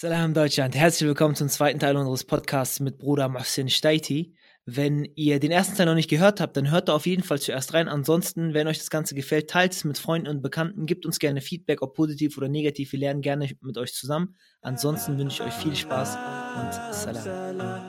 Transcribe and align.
Salam 0.00 0.32
Deutschland, 0.32 0.74
herzlich 0.74 1.06
willkommen 1.06 1.34
zum 1.34 1.50
zweiten 1.50 1.78
Teil 1.78 1.94
unseres 1.94 2.24
Podcasts 2.24 2.80
mit 2.80 2.96
Bruder 2.96 3.28
Mohsin 3.28 3.68
Steiti. 3.68 4.34
Wenn 4.64 5.04
ihr 5.14 5.40
den 5.40 5.50
ersten 5.50 5.76
Teil 5.76 5.84
noch 5.84 5.94
nicht 5.94 6.08
gehört 6.08 6.40
habt, 6.40 6.56
dann 6.56 6.70
hört 6.70 6.88
da 6.88 6.94
auf 6.94 7.04
jeden 7.04 7.22
Fall 7.22 7.38
zuerst 7.38 7.74
rein. 7.74 7.86
Ansonsten, 7.86 8.54
wenn 8.54 8.66
euch 8.66 8.78
das 8.78 8.88
Ganze 8.88 9.14
gefällt, 9.14 9.50
teilt 9.50 9.72
es 9.72 9.84
mit 9.84 9.98
Freunden 9.98 10.28
und 10.28 10.40
Bekannten, 10.40 10.86
gebt 10.86 11.04
uns 11.04 11.18
gerne 11.18 11.42
Feedback, 11.42 11.82
ob 11.82 11.94
positiv 11.94 12.38
oder 12.38 12.48
negativ. 12.48 12.92
Wir 12.92 12.98
lernen 12.98 13.20
gerne 13.20 13.50
mit 13.60 13.76
euch 13.76 13.92
zusammen. 13.92 14.36
Ansonsten 14.62 15.18
wünsche 15.18 15.42
ich 15.42 15.48
euch 15.48 15.52
viel 15.52 15.76
Spaß 15.76 16.16
und 16.16 16.94
Salam. 16.94 17.82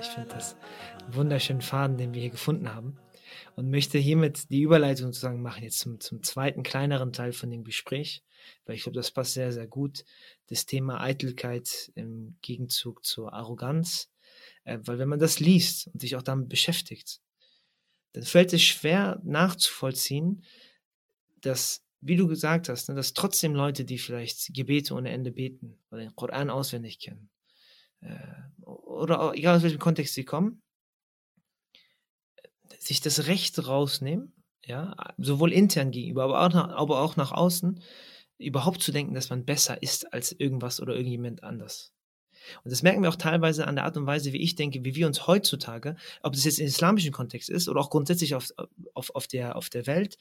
Ich 0.00 0.06
finde 0.06 0.28
das 0.32 0.54
einen 1.02 1.14
wunderschönen 1.16 1.60
Faden, 1.60 1.96
den 1.96 2.14
wir 2.14 2.20
hier 2.20 2.30
gefunden 2.30 2.72
haben 2.72 2.96
und 3.56 3.70
möchte 3.70 3.98
hiermit 3.98 4.50
die 4.50 4.62
Überleitung 4.62 5.06
sozusagen 5.06 5.42
machen, 5.42 5.62
jetzt 5.62 5.78
zum, 5.78 6.00
zum 6.00 6.22
zweiten, 6.22 6.62
kleineren 6.62 7.12
Teil 7.12 7.32
von 7.32 7.50
dem 7.50 7.64
Gespräch, 7.64 8.22
weil 8.64 8.76
ich 8.76 8.82
glaube, 8.82 8.96
das 8.96 9.10
passt 9.10 9.34
sehr, 9.34 9.52
sehr 9.52 9.66
gut. 9.66 10.04
Das 10.48 10.66
Thema 10.66 11.00
Eitelkeit 11.00 11.92
im 11.94 12.36
Gegenzug 12.42 13.04
zur 13.04 13.32
Arroganz. 13.32 14.10
Äh, 14.64 14.78
weil 14.82 14.98
wenn 14.98 15.08
man 15.08 15.18
das 15.18 15.40
liest 15.40 15.88
und 15.88 16.00
sich 16.00 16.16
auch 16.16 16.22
damit 16.22 16.48
beschäftigt, 16.48 17.20
dann 18.12 18.24
fällt 18.24 18.52
es 18.52 18.62
schwer 18.62 19.20
nachzuvollziehen, 19.24 20.44
dass, 21.40 21.84
wie 22.00 22.16
du 22.16 22.26
gesagt 22.26 22.68
hast, 22.68 22.88
ne, 22.88 22.94
dass 22.94 23.14
trotzdem 23.14 23.54
Leute, 23.54 23.84
die 23.84 23.98
vielleicht 23.98 24.52
Gebete 24.54 24.94
ohne 24.94 25.10
Ende 25.10 25.32
beten 25.32 25.78
oder 25.90 26.00
den 26.00 26.14
Koran 26.16 26.50
auswendig 26.50 26.98
kennen, 26.98 27.30
äh, 28.00 28.16
oder 28.62 29.32
egal 29.34 29.56
aus 29.56 29.62
welchem 29.62 29.78
Kontext 29.78 30.14
sie 30.14 30.24
kommen, 30.24 30.62
sich 32.80 33.00
das 33.00 33.26
Recht 33.26 33.66
rausnehmen, 33.66 34.32
ja, 34.64 34.96
sowohl 35.18 35.52
intern 35.52 35.90
gegenüber, 35.90 36.24
aber 36.24 36.40
auch, 36.40 36.52
nach, 36.52 36.68
aber 36.70 37.00
auch 37.00 37.16
nach 37.16 37.32
außen, 37.32 37.80
überhaupt 38.38 38.82
zu 38.82 38.90
denken, 38.90 39.14
dass 39.14 39.30
man 39.30 39.44
besser 39.44 39.82
ist 39.82 40.12
als 40.12 40.32
irgendwas 40.32 40.80
oder 40.80 40.94
irgendjemand 40.94 41.44
anders. 41.44 41.92
Und 42.64 42.70
das 42.70 42.82
merken 42.82 43.02
wir 43.02 43.10
auch 43.10 43.16
teilweise 43.16 43.66
an 43.66 43.76
der 43.76 43.84
Art 43.84 43.98
und 43.98 44.06
Weise, 44.06 44.32
wie 44.32 44.40
ich 44.40 44.54
denke, 44.54 44.82
wie 44.82 44.94
wir 44.94 45.06
uns 45.06 45.26
heutzutage, 45.26 45.96
ob 46.22 46.32
das 46.32 46.44
jetzt 46.44 46.58
im 46.58 46.66
islamischen 46.66 47.12
Kontext 47.12 47.50
ist 47.50 47.68
oder 47.68 47.80
auch 47.80 47.90
grundsätzlich 47.90 48.34
auf, 48.34 48.48
auf, 48.94 49.14
auf, 49.14 49.26
der, 49.26 49.56
auf 49.56 49.68
der 49.68 49.86
Welt, 49.86 50.16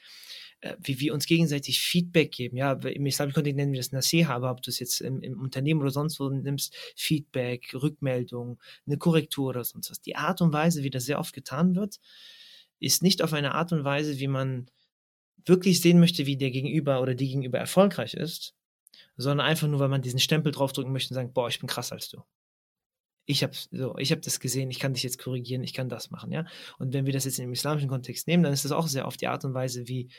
äh, 0.59 0.75
wie 0.81 0.99
wir 0.99 1.13
uns 1.13 1.25
gegenseitig 1.25 1.79
Feedback 1.79 2.31
geben. 2.31 2.57
Ja, 2.57 2.73
im 2.73 3.05
islamischen 3.05 3.35
Kontext 3.35 3.55
nennen 3.55 3.71
wir 3.71 3.79
das 3.79 3.93
Nasiha, 3.93 4.35
aber 4.35 4.51
ob 4.51 4.61
du 4.61 4.69
es 4.69 4.79
jetzt 4.79 4.99
im, 4.99 5.21
im 5.21 5.39
Unternehmen 5.39 5.81
oder 5.81 5.91
sonst 5.91 6.19
wo 6.19 6.29
nimmst, 6.29 6.75
Feedback, 6.95 7.73
Rückmeldung, 7.73 8.59
eine 8.85 8.97
Korrektur 8.97 9.49
oder 9.49 9.63
sonst 9.63 9.89
was. 9.89 10.01
Die 10.01 10.17
Art 10.17 10.41
und 10.41 10.51
Weise, 10.51 10.83
wie 10.83 10.89
das 10.89 11.05
sehr 11.05 11.19
oft 11.19 11.33
getan 11.33 11.75
wird, 11.75 11.99
ist 12.79 13.03
nicht 13.03 13.21
auf 13.21 13.33
eine 13.33 13.53
Art 13.55 13.71
und 13.71 13.83
Weise, 13.83 14.19
wie 14.19 14.27
man 14.27 14.69
wirklich 15.45 15.81
sehen 15.81 15.99
möchte, 15.99 16.25
wie 16.25 16.37
der 16.37 16.51
Gegenüber 16.51 17.01
oder 17.01 17.15
die 17.15 17.27
Gegenüber 17.27 17.59
erfolgreich 17.59 18.13
ist, 18.13 18.55
sondern 19.17 19.45
einfach 19.45 19.67
nur, 19.67 19.79
weil 19.79 19.89
man 19.89 20.01
diesen 20.01 20.19
Stempel 20.19 20.51
draufdrücken 20.51 20.91
möchte 20.91 21.13
und 21.13 21.15
sagen, 21.15 21.33
boah, 21.33 21.47
ich 21.47 21.59
bin 21.59 21.67
krasser 21.67 21.95
als 21.95 22.09
du. 22.09 22.23
Ich 23.25 23.43
habe 23.43 23.53
so, 23.53 23.95
ich 23.97 24.11
habe 24.11 24.21
das 24.21 24.39
gesehen, 24.39 24.71
ich 24.71 24.79
kann 24.79 24.93
dich 24.93 25.03
jetzt 25.03 25.19
korrigieren, 25.19 25.63
ich 25.63 25.73
kann 25.73 25.87
das 25.87 26.09
machen, 26.09 26.31
ja. 26.31 26.45
Und 26.79 26.93
wenn 26.93 27.05
wir 27.05 27.13
das 27.13 27.25
jetzt 27.25 27.37
im 27.37 27.51
islamischen 27.51 27.89
Kontext 27.89 28.27
nehmen, 28.27 28.43
dann 28.43 28.53
ist 28.53 28.65
das 28.65 28.71
auch 28.71 28.87
sehr 28.87 29.05
oft 29.05 29.21
die 29.21 29.27
Art 29.27 29.45
und 29.45 29.53
Weise, 29.53 29.87
wie 29.87 30.09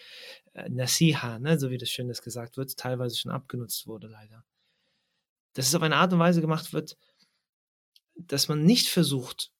äh, 0.53 0.69
Nasiha, 0.69 1.41
ne, 1.41 1.59
so 1.59 1.71
wie 1.71 1.79
das 1.79 1.91
schön 1.91 2.09
das 2.09 2.23
gesagt 2.23 2.57
wird, 2.57 2.77
teilweise 2.77 3.17
schon 3.17 3.33
abgenutzt 3.33 3.87
wurde, 3.89 4.07
leider. 4.07 4.45
Dass 5.55 5.67
es 5.67 5.75
auf 5.75 5.83
eine 5.83 5.97
Art 5.97 6.13
und 6.13 6.21
Weise 6.21 6.41
gemacht 6.41 6.73
wird, 6.73 6.97
dass 8.15 8.49
man 8.49 8.63
nicht 8.65 8.89
versucht, 8.89 9.51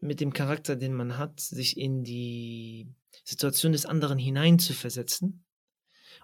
mit 0.00 0.20
dem 0.20 0.32
Charakter, 0.32 0.76
den 0.76 0.94
man 0.94 1.18
hat, 1.18 1.40
sich 1.40 1.76
in 1.76 2.04
die 2.04 2.88
Situation 3.24 3.72
des 3.72 3.86
anderen 3.86 4.18
hineinzuversetzen 4.18 5.44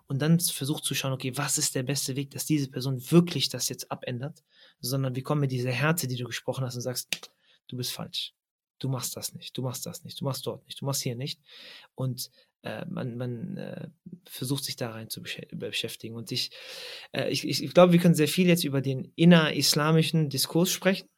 und 0.09 0.23
dann 0.23 0.41
versucht 0.41 0.85
zu 0.85 0.95
schauen, 0.95 1.13
okay, 1.13 1.37
was 1.37 1.59
ist 1.59 1.75
der 1.75 1.83
beste 1.83 2.17
Weg, 2.17 2.31
dass 2.31 2.47
diese 2.47 2.70
Person 2.70 3.11
wirklich 3.11 3.48
das 3.48 3.69
jetzt 3.69 3.91
abändert, 3.91 4.42
sondern 4.81 5.17
wie 5.17 5.23
kommen 5.23 5.42
wir 5.42 5.48
diese 5.48 5.70
Härte, 5.70 6.07
die 6.07 6.17
du 6.17 6.25
gesprochen 6.25 6.65
hast 6.65 6.77
und 6.77 6.83
sagst, 6.83 7.31
du 7.69 7.77
bist 7.77 7.92
falsch. 7.92 8.33
Du 8.79 8.89
machst 8.89 9.17
das 9.17 9.35
nicht, 9.35 9.57
du 9.57 9.63
machst 9.63 9.86
das 9.86 10.05
nicht, 10.05 10.20
du 10.20 10.25
machst 10.25 10.47
dort 10.47 10.65
nicht, 10.67 10.81
du 10.81 10.85
machst 10.85 11.03
hier 11.03 11.17
nicht. 11.17 11.41
Und 11.95 12.31
äh, 12.63 12.85
man, 12.86 13.17
man 13.17 13.57
äh, 13.57 13.89
versucht 14.27 14.65
sich 14.65 14.77
da 14.77 14.91
rein 14.91 15.09
zu 15.09 15.23
beschäftigen. 15.23 16.15
Und 16.15 16.31
ich, 16.31 16.51
äh, 17.13 17.31
ich, 17.31 17.48
ich 17.48 17.73
glaube, 17.73 17.92
wir 17.92 18.01
können 18.01 18.15
sehr 18.15 18.29
viel 18.29 18.47
jetzt 18.47 18.65
über 18.65 18.83
den 18.83 19.13
innerislamischen 19.17 20.29
Diskurs 20.29 20.70
sprechen. 20.70 21.09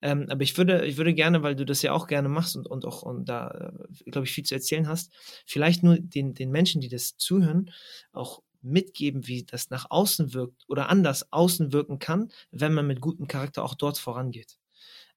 Ähm, 0.00 0.26
aber 0.28 0.42
ich 0.42 0.56
würde, 0.56 0.86
ich 0.86 0.96
würde 0.96 1.14
gerne, 1.14 1.42
weil 1.42 1.56
du 1.56 1.64
das 1.64 1.82
ja 1.82 1.92
auch 1.92 2.06
gerne 2.06 2.28
machst 2.28 2.56
und, 2.56 2.68
und 2.68 2.84
auch 2.84 3.02
und 3.02 3.28
da, 3.28 3.72
äh, 4.06 4.10
glaube 4.10 4.26
ich, 4.26 4.32
viel 4.32 4.44
zu 4.44 4.54
erzählen 4.54 4.86
hast, 4.86 5.12
vielleicht 5.44 5.82
nur 5.82 5.98
den, 5.98 6.34
den 6.34 6.50
Menschen, 6.50 6.80
die 6.80 6.88
das 6.88 7.16
zuhören, 7.16 7.70
auch 8.12 8.42
mitgeben, 8.62 9.26
wie 9.26 9.44
das 9.44 9.70
nach 9.70 9.86
außen 9.90 10.34
wirkt 10.34 10.64
oder 10.68 10.88
anders 10.88 11.32
außen 11.32 11.72
wirken 11.72 11.98
kann, 11.98 12.30
wenn 12.50 12.74
man 12.74 12.86
mit 12.86 13.00
gutem 13.00 13.26
Charakter 13.28 13.64
auch 13.64 13.74
dort 13.74 13.98
vorangeht. 13.98 14.58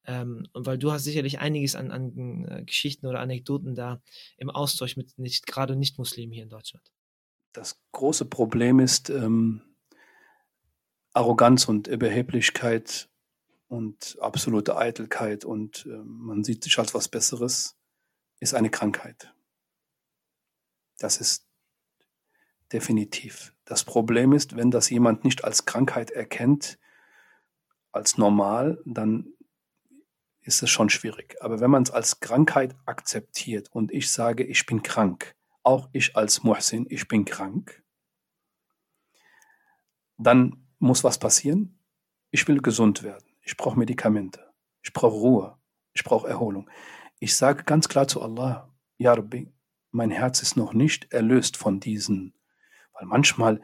Ähm, 0.06 0.48
und 0.54 0.66
weil 0.66 0.78
du 0.78 0.92
hast 0.92 1.04
sicherlich 1.04 1.40
einiges 1.40 1.76
an, 1.76 1.92
an 1.92 2.46
äh, 2.46 2.64
Geschichten 2.64 3.06
oder 3.06 3.20
Anekdoten 3.20 3.76
da 3.76 4.02
im 4.38 4.50
Austausch 4.50 4.98
mit 4.98 5.18
nicht 5.18 5.46
gerade 5.46 5.76
Nicht-Muslimen 5.76 6.34
hier 6.34 6.44
in 6.44 6.50
Deutschland. 6.50 6.92
Das 7.54 7.80
große 7.92 8.26
Problem 8.26 8.80
ist 8.80 9.10
ähm, 9.10 9.62
Arroganz 11.14 11.68
und 11.68 11.88
Überheblichkeit 11.88 13.10
und 13.72 14.18
absolute 14.20 14.76
Eitelkeit 14.76 15.46
und 15.46 15.86
äh, 15.86 16.04
man 16.04 16.44
sieht 16.44 16.62
sich 16.62 16.78
als 16.78 16.94
was 16.94 17.08
Besseres, 17.08 17.78
ist 18.42 18.54
eine 18.54 18.70
Krankheit. 18.70 19.34
Das 20.98 21.22
ist 21.22 21.48
definitiv. 22.74 23.54
Das 23.64 23.86
Problem 23.86 24.34
ist, 24.34 24.58
wenn 24.58 24.72
das 24.72 24.90
jemand 24.90 25.24
nicht 25.24 25.46
als 25.46 25.64
Krankheit 25.66 26.12
erkennt, 26.12 26.80
als 27.94 28.18
normal, 28.18 28.82
dann 28.86 29.34
ist 30.42 30.62
es 30.62 30.70
schon 30.70 30.90
schwierig. 30.90 31.38
Aber 31.40 31.62
wenn 31.62 31.72
man 31.72 31.84
es 31.84 31.92
als 31.92 32.20
Krankheit 32.20 32.76
akzeptiert 32.86 33.70
und 33.72 33.94
ich 33.94 34.12
sage, 34.12 34.44
ich 34.44 34.66
bin 34.66 34.84
krank, 34.84 35.34
auch 35.64 35.88
ich 35.94 36.18
als 36.18 36.44
Muhsin, 36.44 36.88
ich 36.90 37.08
bin 37.08 37.24
krank, 37.24 37.82
dann 40.18 40.68
muss 40.78 41.06
was 41.06 41.20
passieren. 41.20 41.80
Ich 42.32 42.46
will 42.50 42.62
gesund 42.62 43.04
werden. 43.04 43.31
Ich 43.42 43.58
brauche 43.58 43.78
Medikamente. 43.78 44.52
Ich 44.82 44.94
brauche 44.94 45.16
Ruhe. 45.16 45.58
Ich 45.94 46.04
brauche 46.04 46.28
Erholung. 46.28 46.70
Ich 47.20 47.36
sage 47.36 47.64
ganz 47.64 47.90
klar 47.90 48.08
zu 48.08 48.22
Allah, 48.22 48.74
Ja 48.98 49.14
Rabbi, 49.14 49.52
mein 49.92 50.12
Herz 50.12 50.42
ist 50.42 50.56
noch 50.56 50.74
nicht 50.74 51.12
erlöst 51.12 51.58
von 51.58 51.80
diesen. 51.80 52.34
Weil 52.94 53.06
manchmal 53.06 53.62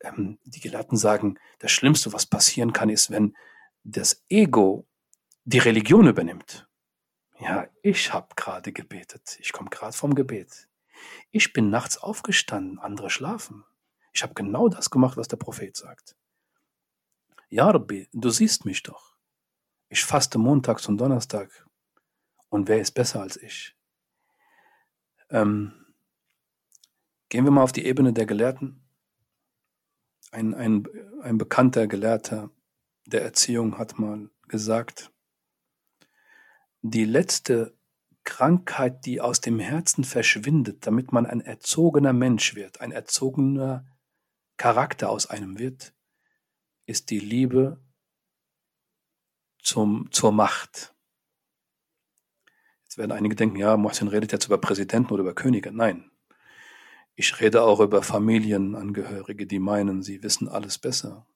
ähm, 0.00 0.38
die 0.44 0.60
Gelehrten 0.60 0.96
sagen, 0.96 1.38
das 1.58 1.72
Schlimmste, 1.72 2.12
was 2.12 2.26
passieren 2.26 2.72
kann, 2.72 2.88
ist, 2.88 3.10
wenn 3.10 3.36
das 3.84 4.24
Ego 4.28 4.86
die 5.44 5.58
Religion 5.58 6.08
übernimmt. 6.08 6.68
Ja, 7.38 7.68
ich 7.82 8.12
habe 8.12 8.28
gerade 8.34 8.72
gebetet. 8.72 9.38
Ich 9.40 9.52
komme 9.52 9.70
gerade 9.70 9.96
vom 9.96 10.14
Gebet. 10.14 10.68
Ich 11.30 11.52
bin 11.52 11.70
nachts 11.70 11.98
aufgestanden, 11.98 12.78
andere 12.78 13.10
schlafen. 13.10 13.64
Ich 14.12 14.22
habe 14.22 14.34
genau 14.34 14.68
das 14.68 14.90
gemacht, 14.90 15.18
was 15.18 15.28
der 15.28 15.36
Prophet 15.36 15.76
sagt. 15.76 16.16
Ja, 17.48 17.70
Rabbi, 17.70 18.08
du 18.12 18.30
siehst 18.30 18.64
mich 18.64 18.82
doch. 18.82 19.15
Ich 19.88 20.04
faste 20.04 20.38
montags 20.38 20.88
und 20.88 20.98
Donnerstag. 20.98 21.66
Und 22.48 22.68
wer 22.68 22.80
ist 22.80 22.92
besser 22.92 23.20
als 23.20 23.36
ich? 23.36 23.76
Ähm, 25.30 25.72
gehen 27.28 27.44
wir 27.44 27.50
mal 27.50 27.62
auf 27.62 27.72
die 27.72 27.84
Ebene 27.84 28.12
der 28.12 28.26
Gelehrten. 28.26 28.82
Ein, 30.30 30.54
ein, 30.54 30.88
ein 31.22 31.38
bekannter 31.38 31.86
Gelehrter 31.86 32.50
der 33.06 33.22
Erziehung 33.22 33.78
hat 33.78 33.98
mal 33.98 34.30
gesagt, 34.48 35.12
die 36.82 37.04
letzte 37.04 37.76
Krankheit, 38.24 39.06
die 39.06 39.20
aus 39.20 39.40
dem 39.40 39.60
Herzen 39.60 40.04
verschwindet, 40.04 40.86
damit 40.86 41.12
man 41.12 41.26
ein 41.26 41.40
erzogener 41.40 42.12
Mensch 42.12 42.54
wird, 42.54 42.80
ein 42.80 42.92
erzogener 42.92 43.86
Charakter 44.56 45.10
aus 45.10 45.26
einem 45.26 45.58
wird, 45.58 45.94
ist 46.86 47.10
die 47.10 47.20
Liebe 47.20 47.80
zum, 49.66 50.08
zur 50.12 50.32
Macht. 50.32 50.94
Jetzt 52.84 52.98
werden 52.98 53.12
einige 53.12 53.34
denken, 53.34 53.56
ja, 53.56 53.76
Mohsin 53.76 54.08
redet 54.08 54.32
jetzt 54.32 54.46
über 54.46 54.58
Präsidenten 54.58 55.12
oder 55.12 55.22
über 55.22 55.34
Könige. 55.34 55.72
Nein. 55.72 56.10
Ich 57.16 57.40
rede 57.40 57.62
auch 57.62 57.80
über 57.80 58.02
Familienangehörige, 58.02 59.46
die 59.46 59.58
meinen, 59.58 60.02
sie 60.02 60.22
wissen 60.22 60.48
alles 60.48 60.78
besser. 60.78 61.26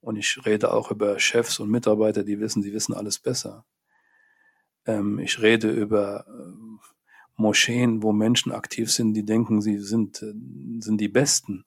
Und 0.00 0.16
ich 0.16 0.44
rede 0.44 0.72
auch 0.72 0.90
über 0.90 1.18
Chefs 1.18 1.58
und 1.58 1.70
Mitarbeiter, 1.70 2.24
die 2.24 2.40
wissen, 2.40 2.62
sie 2.62 2.72
wissen 2.72 2.92
alles 2.92 3.18
besser. 3.18 3.64
Ähm, 4.84 5.18
ich 5.18 5.40
rede 5.40 5.70
über 5.70 6.26
äh, 6.28 6.86
Moscheen, 7.36 8.02
wo 8.02 8.12
Menschen 8.12 8.52
aktiv 8.52 8.92
sind, 8.92 9.14
die 9.14 9.24
denken, 9.24 9.62
sie 9.62 9.78
sind, 9.78 10.22
äh, 10.22 10.34
sind 10.80 11.00
die 11.00 11.08
Besten. 11.08 11.64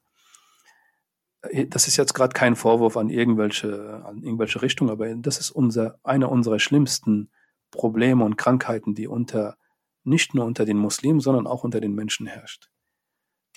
Äh, 1.42 1.68
das 1.68 1.88
ist 1.88 1.98
jetzt 1.98 2.14
gerade 2.14 2.34
kein 2.34 2.56
Vorwurf 2.56 2.98
an 2.98 3.10
irgendwelche, 3.10 4.04
an 4.06 4.24
irgendwelche 4.24 4.62
Richtung, 4.62 4.90
aber 4.90 5.14
das 5.16 5.40
ist 5.40 5.52
unser, 5.52 6.00
einer 6.04 6.32
unserer 6.32 6.60
schlimmsten 6.60 7.32
Probleme 7.72 8.24
und 8.24 8.38
Krankheiten, 8.38 8.96
die 8.96 9.08
unter 9.08 9.58
nicht 10.04 10.34
nur 10.34 10.46
unter 10.46 10.66
den 10.66 10.78
Muslimen, 10.78 11.20
sondern 11.20 11.46
auch 11.46 11.64
unter 11.64 11.82
den 11.82 11.94
Menschen 11.94 12.26
herrscht. 12.26 12.70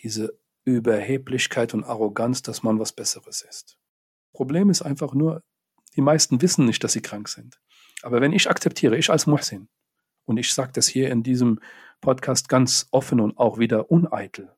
Diese 0.02 0.38
Überheblichkeit 0.64 1.72
und 1.74 1.84
Arroganz, 1.84 2.42
dass 2.42 2.62
man 2.62 2.78
was 2.78 2.92
Besseres 2.92 3.42
ist. 3.42 3.78
Problem 4.32 4.70
ist 4.70 4.82
einfach 4.82 5.14
nur, 5.14 5.42
die 5.96 6.02
meisten 6.02 6.42
wissen 6.42 6.66
nicht, 6.66 6.82
dass 6.84 6.92
sie 6.92 7.02
krank 7.02 7.28
sind. 7.28 7.60
Aber 8.02 8.20
wenn 8.20 8.32
ich 8.32 8.50
akzeptiere, 8.50 8.96
ich 8.96 9.10
als 9.10 9.26
Muhsin, 9.26 9.68
und 10.24 10.36
ich 10.36 10.52
sage 10.54 10.72
das 10.72 10.86
hier 10.86 11.10
in 11.10 11.22
diesem 11.22 11.60
Podcast 12.00 12.48
ganz 12.48 12.86
offen 12.90 13.20
und 13.20 13.38
auch 13.38 13.58
wieder 13.58 13.90
uneitel, 13.90 14.54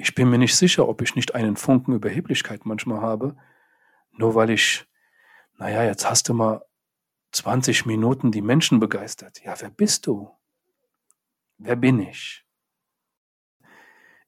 ich 0.00 0.14
bin 0.14 0.30
mir 0.30 0.38
nicht 0.38 0.56
sicher, 0.56 0.88
ob 0.88 1.02
ich 1.02 1.14
nicht 1.14 1.34
einen 1.34 1.56
Funken 1.56 1.94
Überheblichkeit 1.94 2.64
manchmal 2.64 3.02
habe, 3.02 3.36
nur 4.12 4.34
weil 4.34 4.48
ich, 4.48 4.86
naja, 5.58 5.84
jetzt 5.84 6.08
hast 6.08 6.28
du 6.28 6.34
mal 6.34 6.64
20 7.32 7.84
Minuten 7.84 8.32
die 8.32 8.40
Menschen 8.40 8.80
begeistert. 8.80 9.42
Ja, 9.44 9.54
wer 9.60 9.68
bist 9.68 10.06
du? 10.06 10.30
Wer 11.58 11.76
bin 11.76 12.00
ich? 12.00 12.46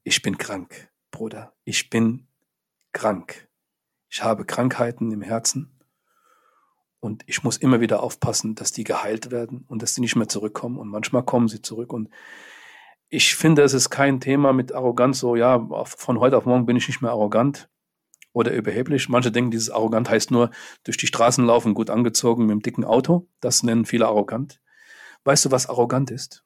Ich 0.03 0.21
bin 0.21 0.37
krank, 0.37 0.91
Bruder. 1.11 1.55
Ich 1.65 1.89
bin 1.89 2.29
krank. 2.93 3.49
Ich 4.11 4.23
habe 4.23 4.45
Krankheiten 4.45 5.11
im 5.11 5.23
Herzen 5.23 5.81
und 7.01 7.23
ich 7.27 7.45
muss 7.45 7.57
immer 7.57 7.81
wieder 7.81 8.03
aufpassen, 8.03 8.55
dass 8.55 8.73
die 8.73 8.85
geheilt 8.85 9.31
werden 9.31 9.65
und 9.69 9.81
dass 9.81 9.95
die 9.95 10.03
nicht 10.03 10.17
mehr 10.17 10.29
zurückkommen. 10.29 10.77
Und 10.77 10.89
manchmal 10.89 11.25
kommen 11.25 11.49
sie 11.49 11.63
zurück 11.63 11.95
und 11.95 12.11
ich 13.15 13.35
finde, 13.37 13.61
es 13.61 13.75
ist 13.75 13.91
kein 13.91 14.21
Thema 14.21 14.55
mit 14.55 14.73
Arroganz, 14.73 15.19
so, 15.19 15.37
ja, 15.37 15.69
von 15.85 16.19
heute 16.19 16.39
auf 16.39 16.47
morgen 16.47 16.65
bin 16.65 16.77
ich 16.77 16.89
nicht 16.89 17.03
mehr 17.03 17.11
arrogant 17.11 17.69
oder 18.33 18.55
überheblich. 18.55 19.11
Manche 19.11 19.31
denken, 19.31 19.51
dieses 19.51 19.69
arrogant 19.69 20.09
heißt 20.09 20.31
nur 20.31 20.51
durch 20.85 20.97
die 20.97 21.07
Straßen 21.07 21.45
laufen, 21.45 21.75
gut 21.75 21.91
angezogen 21.91 22.47
mit 22.47 22.53
einem 22.53 22.63
dicken 22.63 22.85
Auto. 22.85 23.29
Das 23.41 23.63
nennen 23.63 23.85
viele 23.85 24.07
arrogant. 24.07 24.63
Weißt 25.25 25.45
du, 25.45 25.51
was 25.51 25.69
arrogant 25.69 26.11
ist? 26.11 26.43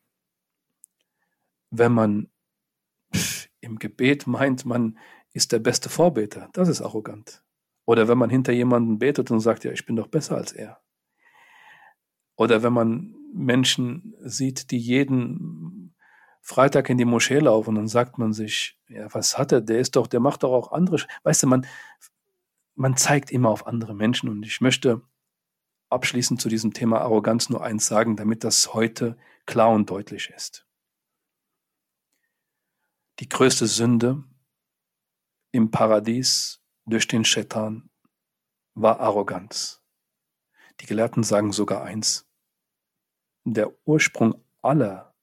Wenn 1.70 1.92
man 1.92 2.30
im 3.60 3.78
Gebet 3.78 4.26
meint, 4.26 4.66
man 4.66 4.98
ist 5.32 5.52
der 5.52 5.60
beste 5.60 5.88
Vorbeter, 5.88 6.48
das 6.52 6.68
ist 6.68 6.82
arrogant. 6.82 7.44
Oder 7.84 8.08
wenn 8.08 8.18
man 8.18 8.28
hinter 8.28 8.52
jemanden 8.52 8.98
betet 8.98 9.30
und 9.30 9.38
sagt, 9.38 9.62
ja, 9.62 9.70
ich 9.70 9.86
bin 9.86 9.94
doch 9.94 10.08
besser 10.08 10.36
als 10.36 10.50
er. 10.50 10.80
Oder 12.34 12.64
wenn 12.64 12.72
man 12.72 13.14
Menschen 13.32 14.16
sieht, 14.18 14.72
die 14.72 14.78
jeden 14.78 15.75
Freitag 16.46 16.88
in 16.90 16.96
die 16.96 17.04
Moschee 17.04 17.40
laufen 17.40 17.70
und 17.70 17.74
dann 17.74 17.88
sagt 17.88 18.18
man 18.18 18.32
sich, 18.32 18.78
ja, 18.86 19.12
was 19.12 19.36
hat 19.36 19.50
er? 19.50 19.60
Der 19.60 19.80
ist 19.80 19.96
doch, 19.96 20.06
der 20.06 20.20
macht 20.20 20.44
doch 20.44 20.52
auch 20.52 20.70
andere. 20.70 21.04
Weißt 21.24 21.42
du, 21.42 21.48
man, 21.48 21.66
man 22.76 22.96
zeigt 22.96 23.32
immer 23.32 23.50
auf 23.50 23.66
andere 23.66 23.96
Menschen 23.96 24.28
und 24.28 24.46
ich 24.46 24.60
möchte 24.60 25.02
abschließend 25.90 26.40
zu 26.40 26.48
diesem 26.48 26.72
Thema 26.72 27.00
Arroganz 27.00 27.48
nur 27.48 27.64
eins 27.64 27.86
sagen, 27.86 28.14
damit 28.14 28.44
das 28.44 28.74
heute 28.74 29.18
klar 29.44 29.70
und 29.70 29.90
deutlich 29.90 30.30
ist. 30.30 30.64
Die 33.18 33.28
größte 33.28 33.66
Sünde 33.66 34.22
im 35.50 35.72
Paradies 35.72 36.62
durch 36.84 37.08
den 37.08 37.24
Shaitan 37.24 37.90
war 38.74 39.00
Arroganz. 39.00 39.82
Die 40.80 40.86
Gelehrten 40.86 41.24
sagen 41.24 41.50
sogar 41.50 41.82
eins. 41.82 42.24
Der 43.42 43.72
Ursprung 43.84 44.44
aller 44.62 45.15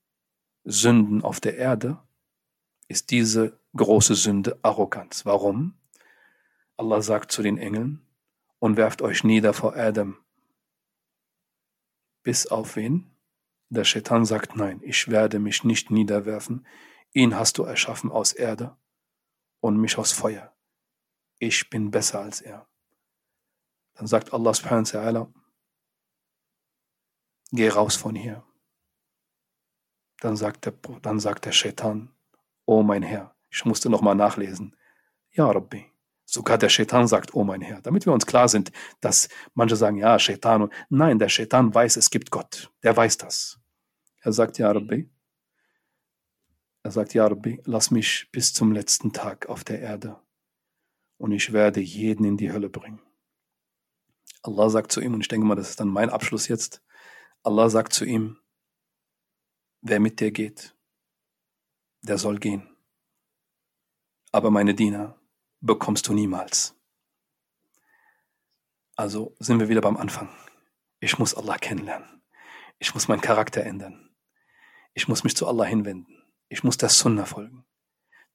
Sünden 0.63 1.21
auf 1.21 1.39
der 1.39 1.57
Erde 1.57 2.01
ist 2.87 3.11
diese 3.11 3.59
große 3.75 4.15
Sünde 4.15 4.59
Arroganz. 4.61 5.25
Warum? 5.25 5.73
Allah 6.77 7.01
sagt 7.01 7.31
zu 7.31 7.41
den 7.41 7.57
Engeln, 7.57 8.03
und 8.63 8.77
werft 8.77 9.01
euch 9.01 9.25
nieder 9.25 9.53
vor 9.53 9.75
Adam. 9.75 10.15
Bis 12.23 12.47
auf 12.47 12.77
wen? 12.77 13.13
Der 13.67 13.83
Shaitan 13.83 14.23
sagt, 14.23 14.55
nein, 14.55 14.79
ich 14.83 15.09
werde 15.09 15.37
mich 15.37 15.65
nicht 15.65 15.91
niederwerfen. 15.91 16.65
Ihn 17.11 17.35
hast 17.35 17.57
du 17.57 17.63
erschaffen 17.63 18.09
aus 18.09 18.31
Erde 18.31 18.77
und 19.59 19.81
mich 19.81 19.97
aus 19.97 20.13
Feuer. 20.13 20.55
Ich 21.39 21.69
bin 21.69 21.91
besser 21.91 22.21
als 22.21 22.39
er. 22.39 22.65
Dann 23.95 24.07
sagt 24.07 24.33
Allah 24.33 24.53
subhanahu 24.53 24.85
wa 24.85 24.99
ta'ala, 24.99 25.33
geh 27.51 27.67
raus 27.67 27.97
von 27.97 28.15
hier. 28.15 28.45
Dann 30.23 30.37
sagt 30.37 30.65
der, 30.65 30.73
dann 31.01 31.19
sagt 31.19 31.43
der 31.43 31.51
Shaitan, 31.51 32.09
oh 32.65 32.81
mein 32.81 33.03
Herr, 33.03 33.35
ich 33.49 33.65
musste 33.65 33.89
nochmal 33.89 34.15
nachlesen. 34.15 34.73
Ja, 35.31 35.51
Rabbi. 35.51 35.91
Sogar 36.23 36.57
der 36.57 36.69
Shaitan 36.69 37.09
sagt, 37.09 37.33
oh 37.33 37.43
mein 37.43 37.59
Herr, 37.59 37.81
damit 37.81 38.05
wir 38.05 38.13
uns 38.13 38.25
klar 38.25 38.47
sind, 38.47 38.71
dass 39.01 39.27
manche 39.53 39.75
sagen, 39.75 39.97
ja, 39.97 40.17
Shaitan. 40.17 40.69
Nein, 40.87 41.19
der 41.19 41.27
Shaitan 41.27 41.75
weiß, 41.75 41.97
es 41.97 42.09
gibt 42.09 42.31
Gott. 42.31 42.71
Der 42.83 42.95
weiß 42.95 43.17
das. 43.17 43.59
Er 44.21 44.31
sagt, 44.31 44.57
ja, 44.59 44.71
Rabbi. 44.71 45.11
Er 46.83 46.91
sagt, 46.91 47.13
ja, 47.13 47.27
Rabbi, 47.27 47.61
lass 47.65 47.91
mich 47.91 48.29
bis 48.31 48.53
zum 48.53 48.71
letzten 48.71 49.11
Tag 49.11 49.49
auf 49.49 49.65
der 49.65 49.81
Erde 49.81 50.21
und 51.17 51.33
ich 51.33 51.51
werde 51.51 51.81
jeden 51.81 52.23
in 52.23 52.37
die 52.37 52.53
Hölle 52.53 52.69
bringen. 52.69 53.01
Allah 54.41 54.69
sagt 54.69 54.93
zu 54.93 55.01
ihm, 55.01 55.15
und 55.15 55.19
ich 55.19 55.27
denke 55.27 55.45
mal, 55.45 55.55
das 55.55 55.71
ist 55.71 55.81
dann 55.81 55.89
mein 55.89 56.09
Abschluss 56.09 56.47
jetzt. 56.47 56.81
Allah 57.43 57.69
sagt 57.69 57.91
zu 57.91 58.05
ihm, 58.05 58.37
Wer 59.85 59.99
mit 59.99 60.21
dir 60.21 60.31
geht, 60.31 60.73
der 62.03 62.17
soll 62.17 62.39
gehen. 62.39 62.69
Aber 64.31 64.49
meine 64.49 64.73
Diener 64.73 65.19
bekommst 65.59 66.07
du 66.07 66.13
niemals. 66.13 66.73
Also 68.95 69.35
sind 69.39 69.59
wir 69.59 69.67
wieder 69.67 69.81
beim 69.81 69.97
Anfang. 69.97 70.29
Ich 71.01 71.19
muss 71.19 71.35
Allah 71.35 71.57
kennenlernen. 71.57 72.21
Ich 72.79 72.93
muss 72.93 73.09
meinen 73.09 73.19
Charakter 73.19 73.61
ändern. 73.61 74.09
Ich 74.93 75.09
muss 75.09 75.25
mich 75.25 75.35
zu 75.35 75.47
Allah 75.47 75.65
hinwenden. 75.65 76.23
Ich 76.47 76.63
muss 76.63 76.77
der 76.77 76.87
Sunnah 76.87 77.25
folgen, 77.25 77.65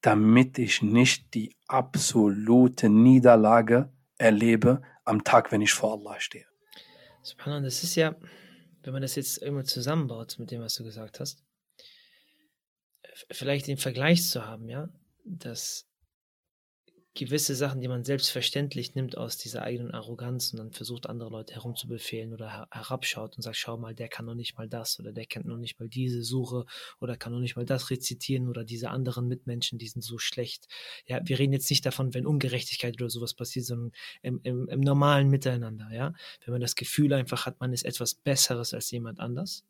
damit 0.02 0.58
ich 0.58 0.82
nicht 0.82 1.32
die 1.32 1.56
absolute 1.66 2.90
Niederlage 2.90 3.90
erlebe 4.18 4.82
am 5.06 5.24
Tag, 5.24 5.50
wenn 5.50 5.62
ich 5.62 5.72
vor 5.72 5.94
Allah 5.94 6.20
stehe. 6.20 6.46
Subhanallah, 7.22 7.64
das 7.64 7.82
ist 7.82 7.94
ja, 7.94 8.14
wenn 8.88 8.94
man 8.94 9.02
das 9.02 9.16
jetzt 9.16 9.36
immer 9.36 9.64
zusammenbaut 9.64 10.38
mit 10.38 10.50
dem, 10.50 10.62
was 10.62 10.76
du 10.76 10.82
gesagt 10.82 11.20
hast, 11.20 11.44
vielleicht 13.30 13.66
den 13.66 13.76
Vergleich 13.76 14.26
zu 14.26 14.46
haben, 14.46 14.66
ja, 14.66 14.88
dass 15.26 15.87
gewisse 17.14 17.54
Sachen, 17.54 17.80
die 17.80 17.88
man 17.88 18.04
selbstverständlich 18.04 18.94
nimmt 18.94 19.16
aus 19.16 19.36
dieser 19.36 19.62
eigenen 19.62 19.90
Arroganz 19.92 20.52
und 20.52 20.58
dann 20.58 20.72
versucht, 20.72 21.06
andere 21.06 21.30
Leute 21.30 21.54
herumzubefehlen 21.54 22.32
oder 22.32 22.50
her 22.50 22.68
herabschaut 22.70 23.36
und 23.36 23.42
sagt, 23.42 23.56
schau 23.56 23.76
mal, 23.76 23.94
der 23.94 24.08
kann 24.08 24.26
noch 24.26 24.34
nicht 24.34 24.56
mal 24.56 24.68
das 24.68 25.00
oder 25.00 25.12
der 25.12 25.26
kennt 25.26 25.46
noch 25.46 25.56
nicht 25.56 25.80
mal 25.80 25.88
diese 25.88 26.22
Suche 26.22 26.64
oder 27.00 27.16
kann 27.16 27.32
noch 27.32 27.40
nicht 27.40 27.56
mal 27.56 27.64
das 27.64 27.90
rezitieren 27.90 28.48
oder 28.48 28.64
diese 28.64 28.90
anderen 28.90 29.26
Mitmenschen, 29.26 29.78
die 29.78 29.88
sind 29.88 30.02
so 30.02 30.18
schlecht. 30.18 30.68
Ja, 31.06 31.20
wir 31.24 31.38
reden 31.38 31.52
jetzt 31.52 31.70
nicht 31.70 31.84
davon, 31.84 32.14
wenn 32.14 32.26
Ungerechtigkeit 32.26 32.94
oder 33.00 33.10
sowas 33.10 33.34
passiert, 33.34 33.66
sondern 33.66 33.92
im, 34.22 34.40
im, 34.44 34.68
im 34.68 34.80
normalen 34.80 35.28
Miteinander, 35.28 35.88
ja. 35.92 36.14
Wenn 36.44 36.52
man 36.52 36.60
das 36.60 36.76
Gefühl 36.76 37.12
einfach 37.12 37.46
hat, 37.46 37.60
man 37.60 37.72
ist 37.72 37.84
etwas 37.84 38.14
Besseres 38.14 38.74
als 38.74 38.90
jemand 38.90 39.20
anders 39.20 39.64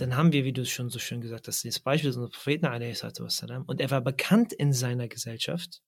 dann 0.00 0.16
haben 0.16 0.32
wir, 0.32 0.44
wie 0.44 0.52
du 0.52 0.62
es 0.62 0.70
schon 0.70 0.90
so 0.90 0.98
schön 0.98 1.20
gesagt 1.20 1.48
hast, 1.48 1.64
das 1.64 1.80
Beispiel 1.80 2.08
unseres 2.08 2.30
Propheten 2.30 2.66
wassalam, 2.66 3.64
und 3.66 3.80
er 3.80 3.90
war 3.90 4.00
bekannt 4.00 4.52
in 4.52 4.72
seiner 4.72 5.08
Gesellschaft, 5.08 5.82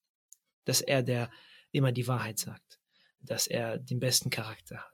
dass 0.64 0.80
er 0.80 1.02
der 1.02 1.30
immer 1.72 1.92
die 1.92 2.06
Wahrheit 2.06 2.38
sagt, 2.38 2.78
dass 3.20 3.46
er 3.46 3.78
den 3.78 4.00
besten 4.00 4.30
Charakter 4.30 4.78
hat, 4.78 4.92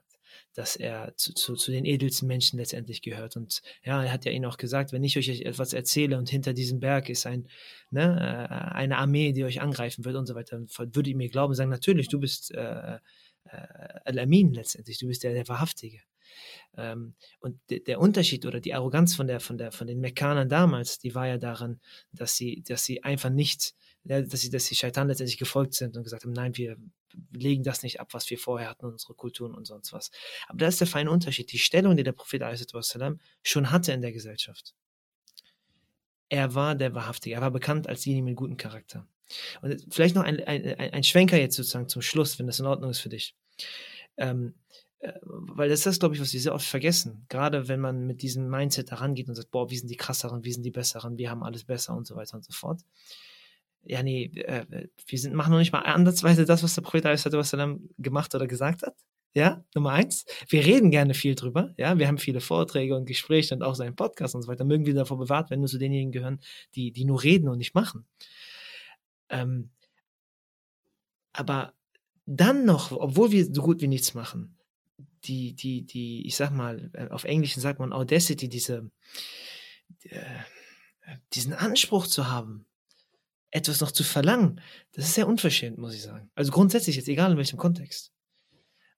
dass 0.53 0.75
er 0.75 1.13
zu, 1.17 1.33
zu, 1.33 1.55
zu 1.55 1.71
den 1.71 1.85
edelsten 1.85 2.27
Menschen 2.27 2.57
letztendlich 2.57 3.01
gehört. 3.01 3.35
Und 3.35 3.61
ja, 3.83 4.03
er 4.03 4.11
hat 4.11 4.25
ja 4.25 4.31
ihnen 4.31 4.45
auch 4.45 4.57
gesagt, 4.57 4.93
wenn 4.93 5.03
ich 5.03 5.17
euch 5.17 5.29
etwas 5.41 5.73
erzähle 5.73 6.17
und 6.17 6.29
hinter 6.29 6.53
diesem 6.53 6.79
Berg 6.79 7.09
ist 7.09 7.25
ein, 7.25 7.47
ne, 7.91 8.47
äh, 8.49 8.73
eine 8.75 8.97
Armee, 8.97 9.33
die 9.33 9.43
euch 9.43 9.61
angreifen 9.61 10.05
wird 10.05 10.15
und 10.15 10.25
so 10.25 10.35
weiter, 10.35 10.57
dann 10.57 10.69
würdet 10.95 11.07
ihr 11.07 11.17
mir 11.17 11.29
glauben 11.29 11.51
und 11.51 11.55
sagen, 11.55 11.69
natürlich, 11.69 12.07
du 12.07 12.19
bist 12.19 12.51
äh, 12.51 12.95
äh, 12.95 12.99
Al-Amin 14.05 14.53
letztendlich, 14.53 14.97
du 14.99 15.07
bist 15.07 15.23
der, 15.23 15.33
der 15.33 15.47
Wahrhaftige. 15.47 16.01
Ähm, 16.77 17.13
und 17.39 17.59
de, 17.69 17.83
der 17.83 17.99
Unterschied 17.99 18.45
oder 18.45 18.59
die 18.59 18.73
Arroganz 18.73 19.15
von 19.15 19.27
der, 19.27 19.39
von 19.39 19.57
der, 19.57 19.71
von 19.71 19.87
den 19.87 19.99
Mekkanern 19.99 20.49
damals, 20.49 20.99
die 20.99 21.15
war 21.15 21.27
ja 21.27 21.37
daran, 21.37 21.79
dass 22.11 22.35
sie, 22.35 22.63
dass 22.67 22.83
sie 22.85 23.03
einfach 23.03 23.29
nicht, 23.29 23.73
dass 24.03 24.41
sie, 24.41 24.49
dass 24.49 24.65
sie 24.65 24.75
Shaitan 24.75 25.07
letztendlich 25.07 25.37
gefolgt 25.37 25.73
sind 25.73 25.97
und 25.97 26.03
gesagt 26.03 26.23
haben, 26.23 26.33
nein, 26.33 26.55
wir 26.55 26.77
legen 27.31 27.63
das 27.63 27.83
nicht 27.83 27.99
ab, 27.99 28.09
was 28.13 28.29
wir 28.29 28.37
vorher 28.37 28.69
hatten, 28.69 28.85
unsere 28.85 29.13
Kulturen 29.13 29.53
und 29.53 29.65
sonst 29.65 29.93
was. 29.93 30.11
Aber 30.47 30.59
da 30.59 30.67
ist 30.67 30.79
der 30.79 30.87
feine 30.87 31.11
Unterschied. 31.11 31.51
Die 31.51 31.59
Stellung, 31.59 31.97
die 31.97 32.03
der 32.03 32.11
Prophet 32.11 32.43
schon 33.43 33.71
hatte 33.71 33.91
in 33.91 34.01
der 34.01 34.11
Gesellschaft. 34.11 34.73
Er 36.29 36.53
war 36.53 36.75
der 36.75 36.93
Wahrhaftige, 36.93 37.35
er 37.35 37.41
war 37.41 37.51
bekannt 37.51 37.87
als 37.89 38.03
derjenige 38.03 38.25
mit 38.25 38.35
gutem 38.35 38.57
Charakter. 38.57 39.07
Und 39.61 39.85
vielleicht 39.89 40.15
noch 40.15 40.23
ein, 40.23 40.39
ein, 40.43 40.75
ein 40.77 41.03
Schwenker 41.03 41.37
jetzt 41.37 41.55
sozusagen 41.55 41.89
zum 41.89 42.01
Schluss, 42.01 42.39
wenn 42.39 42.47
das 42.47 42.59
in 42.59 42.65
Ordnung 42.65 42.91
ist 42.91 42.99
für 42.99 43.09
dich. 43.09 43.35
Ähm, 44.17 44.53
äh, 44.68 44.68
weil 45.21 45.69
das 45.69 45.85
ist 45.85 45.99
glaube 45.99 46.15
ich, 46.15 46.21
was 46.21 46.33
wir 46.33 46.39
sehr 46.39 46.53
oft 46.53 46.67
vergessen. 46.67 47.25
Gerade 47.29 47.67
wenn 47.67 47.79
man 47.79 48.05
mit 48.05 48.21
diesem 48.21 48.49
Mindset 48.49 48.91
herangeht 48.91 49.29
und 49.29 49.35
sagt, 49.35 49.51
boah, 49.51 49.69
wir 49.69 49.77
sind 49.77 49.89
die 49.89 49.95
krasseren, 49.95 50.43
wir 50.43 50.53
sind 50.53 50.63
die 50.63 50.71
besseren, 50.71 51.17
wir 51.17 51.29
haben 51.29 51.43
alles 51.43 51.63
besser 51.63 51.95
und 51.95 52.05
so 52.05 52.15
weiter 52.15 52.35
und 52.35 52.43
so 52.43 52.51
fort. 52.51 52.81
Ja, 53.83 54.03
nee, 54.03 54.25
äh, 54.25 54.87
wir 55.07 55.19
sind, 55.19 55.33
machen 55.35 55.51
noch 55.51 55.59
nicht 55.59 55.71
mal 55.71 55.79
ansatzweise 55.79 56.45
das, 56.45 56.63
was 56.63 56.75
der 56.75 56.81
Prophet 56.81 57.05
gemacht 57.97 58.35
oder 58.35 58.47
gesagt 58.47 58.83
hat. 58.83 58.95
Ja, 59.33 59.63
Nummer 59.75 59.91
eins. 59.91 60.25
Wir 60.47 60.65
reden 60.65 60.89
gerne 60.89 61.13
viel 61.13 61.35
drüber. 61.35 61.73
Ja, 61.77 61.97
wir 61.99 62.07
haben 62.07 62.17
viele 62.17 62.41
Vorträge 62.41 62.95
und 62.95 63.05
Gespräche 63.05 63.53
und 63.53 63.61
auch 63.61 63.75
seinen 63.75 63.95
Podcast 63.95 64.33
und 64.35 64.41
so 64.41 64.47
weiter. 64.47 64.65
Mögen 64.65 64.85
wir 64.85 64.95
davor 64.95 65.19
bewahrt, 65.19 65.51
wenn 65.51 65.61
wir 65.61 65.67
zu 65.67 65.77
denjenigen 65.77 66.11
gehören, 66.11 66.39
die, 66.75 66.91
die 66.91 67.05
nur 67.05 67.23
reden 67.23 67.47
und 67.47 67.59
nicht 67.59 67.75
machen. 67.75 68.05
Ähm, 69.29 69.69
aber 71.31 71.73
dann 72.25 72.65
noch, 72.65 72.91
obwohl 72.91 73.31
wir 73.31 73.45
so 73.45 73.61
gut 73.61 73.81
wie 73.81 73.87
nichts 73.87 74.13
machen, 74.15 74.58
die, 75.23 75.53
die, 75.53 75.85
die, 75.85 76.25
ich 76.25 76.35
sag 76.35 76.51
mal, 76.51 76.89
äh, 76.93 77.07
auf 77.09 77.23
Englisch 77.23 77.55
sagt 77.55 77.79
man 77.79 77.93
Audacity, 77.93 78.49
diese, 78.49 78.89
äh, 80.03 80.19
diesen 81.33 81.53
Anspruch 81.53 82.07
zu 82.07 82.27
haben, 82.29 82.65
etwas 83.51 83.81
noch 83.81 83.91
zu 83.91 84.03
verlangen, 84.03 84.61
das 84.93 85.05
ist 85.05 85.15
sehr 85.15 85.27
unverschämt, 85.27 85.77
muss 85.77 85.95
ich 85.95 86.03
sagen. 86.03 86.29
Also 86.35 86.51
grundsätzlich 86.51 86.95
jetzt, 86.95 87.07
egal 87.07 87.31
in 87.31 87.37
welchem 87.37 87.57
Kontext. 87.57 88.11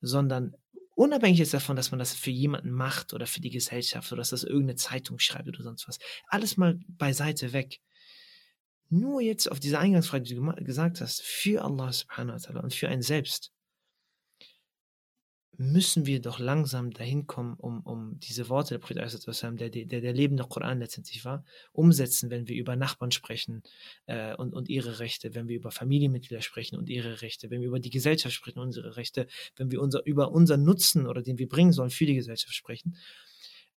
Sondern 0.01 0.55
unabhängig 0.95 1.39
jetzt 1.39 1.53
davon, 1.53 1.75
dass 1.75 1.91
man 1.91 1.99
das 1.99 2.13
für 2.13 2.31
jemanden 2.31 2.71
macht 2.71 3.13
oder 3.13 3.27
für 3.27 3.39
die 3.39 3.49
Gesellschaft 3.49 4.11
oder 4.11 4.19
dass 4.19 4.31
das 4.31 4.43
irgendeine 4.43 4.75
Zeitung 4.75 5.19
schreibt 5.19 5.47
oder 5.47 5.63
sonst 5.63 5.87
was. 5.87 5.99
Alles 6.27 6.57
mal 6.57 6.79
beiseite 6.87 7.53
weg. 7.53 7.79
Nur 8.89 9.21
jetzt 9.21 9.49
auf 9.49 9.59
diese 9.59 9.79
Eingangsfrage, 9.79 10.25
die 10.25 10.35
du 10.35 10.53
gesagt 10.63 10.99
hast, 10.99 11.21
für 11.21 11.63
Allah 11.63 11.93
subhanahu 11.93 12.35
wa 12.35 12.39
ta'ala 12.39 12.59
und 12.59 12.73
für 12.73 12.89
einen 12.89 13.01
selbst 13.01 13.53
müssen 15.61 16.05
wir 16.05 16.21
doch 16.21 16.39
langsam 16.39 16.91
dahin 16.91 17.27
kommen, 17.27 17.55
um, 17.55 17.81
um 17.81 18.19
diese 18.19 18.49
Worte 18.49 18.73
der 18.73 18.79
Prophet, 18.79 18.97
der, 18.97 19.69
der 19.69 20.01
der 20.01 20.13
lebende 20.13 20.43
Koran 20.43 20.79
letztendlich 20.79 21.23
war, 21.23 21.45
umsetzen, 21.71 22.29
wenn 22.31 22.47
wir 22.47 22.55
über 22.55 22.75
Nachbarn 22.75 23.11
sprechen 23.11 23.61
äh, 24.07 24.35
und, 24.35 24.53
und 24.53 24.69
ihre 24.69 24.99
Rechte, 24.99 25.35
wenn 25.35 25.47
wir 25.47 25.55
über 25.55 25.71
Familienmitglieder 25.71 26.41
sprechen 26.41 26.77
und 26.77 26.89
ihre 26.89 27.21
Rechte, 27.21 27.49
wenn 27.51 27.61
wir 27.61 27.67
über 27.67 27.79
die 27.79 27.91
Gesellschaft 27.91 28.33
sprechen 28.33 28.59
und 28.59 28.65
unsere 28.67 28.95
Rechte, 28.97 29.27
wenn 29.55 29.71
wir 29.71 29.81
unser, 29.81 30.05
über 30.05 30.31
unseren 30.31 30.63
Nutzen 30.63 31.05
oder 31.05 31.21
den 31.21 31.37
wir 31.37 31.47
bringen 31.47 31.73
sollen 31.73 31.91
für 31.91 32.05
die 32.05 32.15
Gesellschaft 32.15 32.55
sprechen, 32.55 32.97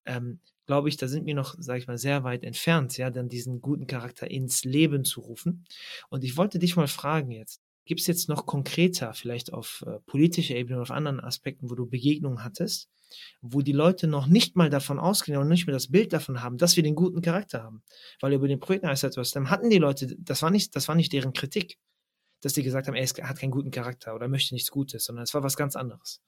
ähm, 0.06 0.40
glaube 0.66 0.88
ich, 0.88 0.96
da 0.96 1.08
sind 1.08 1.26
wir 1.26 1.34
noch, 1.34 1.54
sage 1.58 1.80
ich 1.80 1.86
mal, 1.86 1.98
sehr 1.98 2.24
weit 2.24 2.44
entfernt, 2.44 2.96
ja, 2.96 3.10
dann 3.10 3.28
diesen 3.28 3.60
guten 3.60 3.86
Charakter 3.86 4.30
ins 4.30 4.64
Leben 4.64 5.04
zu 5.04 5.20
rufen. 5.20 5.64
Und 6.08 6.24
ich 6.24 6.36
wollte 6.36 6.58
dich 6.58 6.76
mal 6.76 6.88
fragen 6.88 7.30
jetzt, 7.30 7.60
Gibt 7.84 8.00
es 8.00 8.06
jetzt 8.06 8.28
noch 8.28 8.46
konkreter, 8.46 9.12
vielleicht 9.12 9.52
auf 9.52 9.84
äh, 9.86 10.00
politischer 10.06 10.54
Ebene 10.54 10.76
oder 10.76 10.82
auf 10.82 10.90
anderen 10.90 11.20
Aspekten, 11.20 11.70
wo 11.70 11.74
du 11.74 11.86
Begegnungen 11.86 12.42
hattest, 12.42 12.88
wo 13.42 13.60
die 13.60 13.72
Leute 13.72 14.06
noch 14.06 14.26
nicht 14.26 14.56
mal 14.56 14.70
davon 14.70 14.98
ausgehen 14.98 15.38
und 15.38 15.48
nicht 15.48 15.66
mehr 15.66 15.74
das 15.74 15.90
Bild 15.90 16.12
davon 16.12 16.42
haben, 16.42 16.56
dass 16.56 16.76
wir 16.76 16.82
den 16.82 16.94
guten 16.94 17.20
Charakter 17.20 17.62
haben? 17.62 17.82
Weil 18.20 18.32
über 18.32 18.48
den 18.48 18.60
Projekt 18.60 18.84
dann 18.84 19.50
hatten 19.50 19.70
die 19.70 19.78
Leute, 19.78 20.16
das 20.18 20.42
war 20.42 20.50
nicht, 20.50 20.74
das 20.74 20.88
war 20.88 20.94
nicht 20.94 21.12
deren 21.12 21.32
Kritik, 21.34 21.78
dass 22.40 22.54
die 22.54 22.62
gesagt 22.62 22.88
haben, 22.88 22.94
er 22.94 23.06
hat 23.06 23.38
keinen 23.38 23.50
guten 23.50 23.70
Charakter 23.70 24.14
oder 24.14 24.28
möchte 24.28 24.54
nichts 24.54 24.70
Gutes, 24.70 25.04
sondern 25.04 25.24
es 25.24 25.34
war 25.34 25.42
was 25.42 25.56
ganz 25.56 25.76
anderes. 25.76 26.22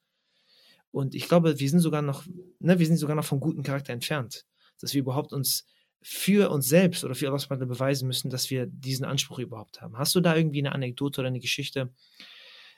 Und 0.90 1.14
ich 1.14 1.28
glaube, 1.28 1.58
wir 1.58 1.68
sind 1.68 1.80
sogar 1.80 2.02
noch, 2.02 2.24
ne, 2.58 2.78
wir 2.78 2.86
sind 2.86 2.96
sogar 2.96 3.16
noch 3.16 3.24
vom 3.24 3.40
guten 3.40 3.62
Charakter 3.62 3.92
entfernt, 3.92 4.46
dass 4.80 4.94
wir 4.94 5.00
überhaupt 5.00 5.32
uns 5.32 5.66
für 6.08 6.50
uns 6.50 6.68
selbst 6.68 7.02
oder 7.02 7.16
für 7.16 7.26
Allah 7.26 7.64
beweisen 7.66 8.06
müssen, 8.06 8.30
dass 8.30 8.48
wir 8.48 8.66
diesen 8.66 9.04
Anspruch 9.04 9.40
überhaupt 9.40 9.82
haben. 9.82 9.98
Hast 9.98 10.14
du 10.14 10.20
da 10.20 10.36
irgendwie 10.36 10.60
eine 10.60 10.70
Anekdote 10.70 11.20
oder 11.20 11.26
eine 11.26 11.40
Geschichte, 11.40 11.92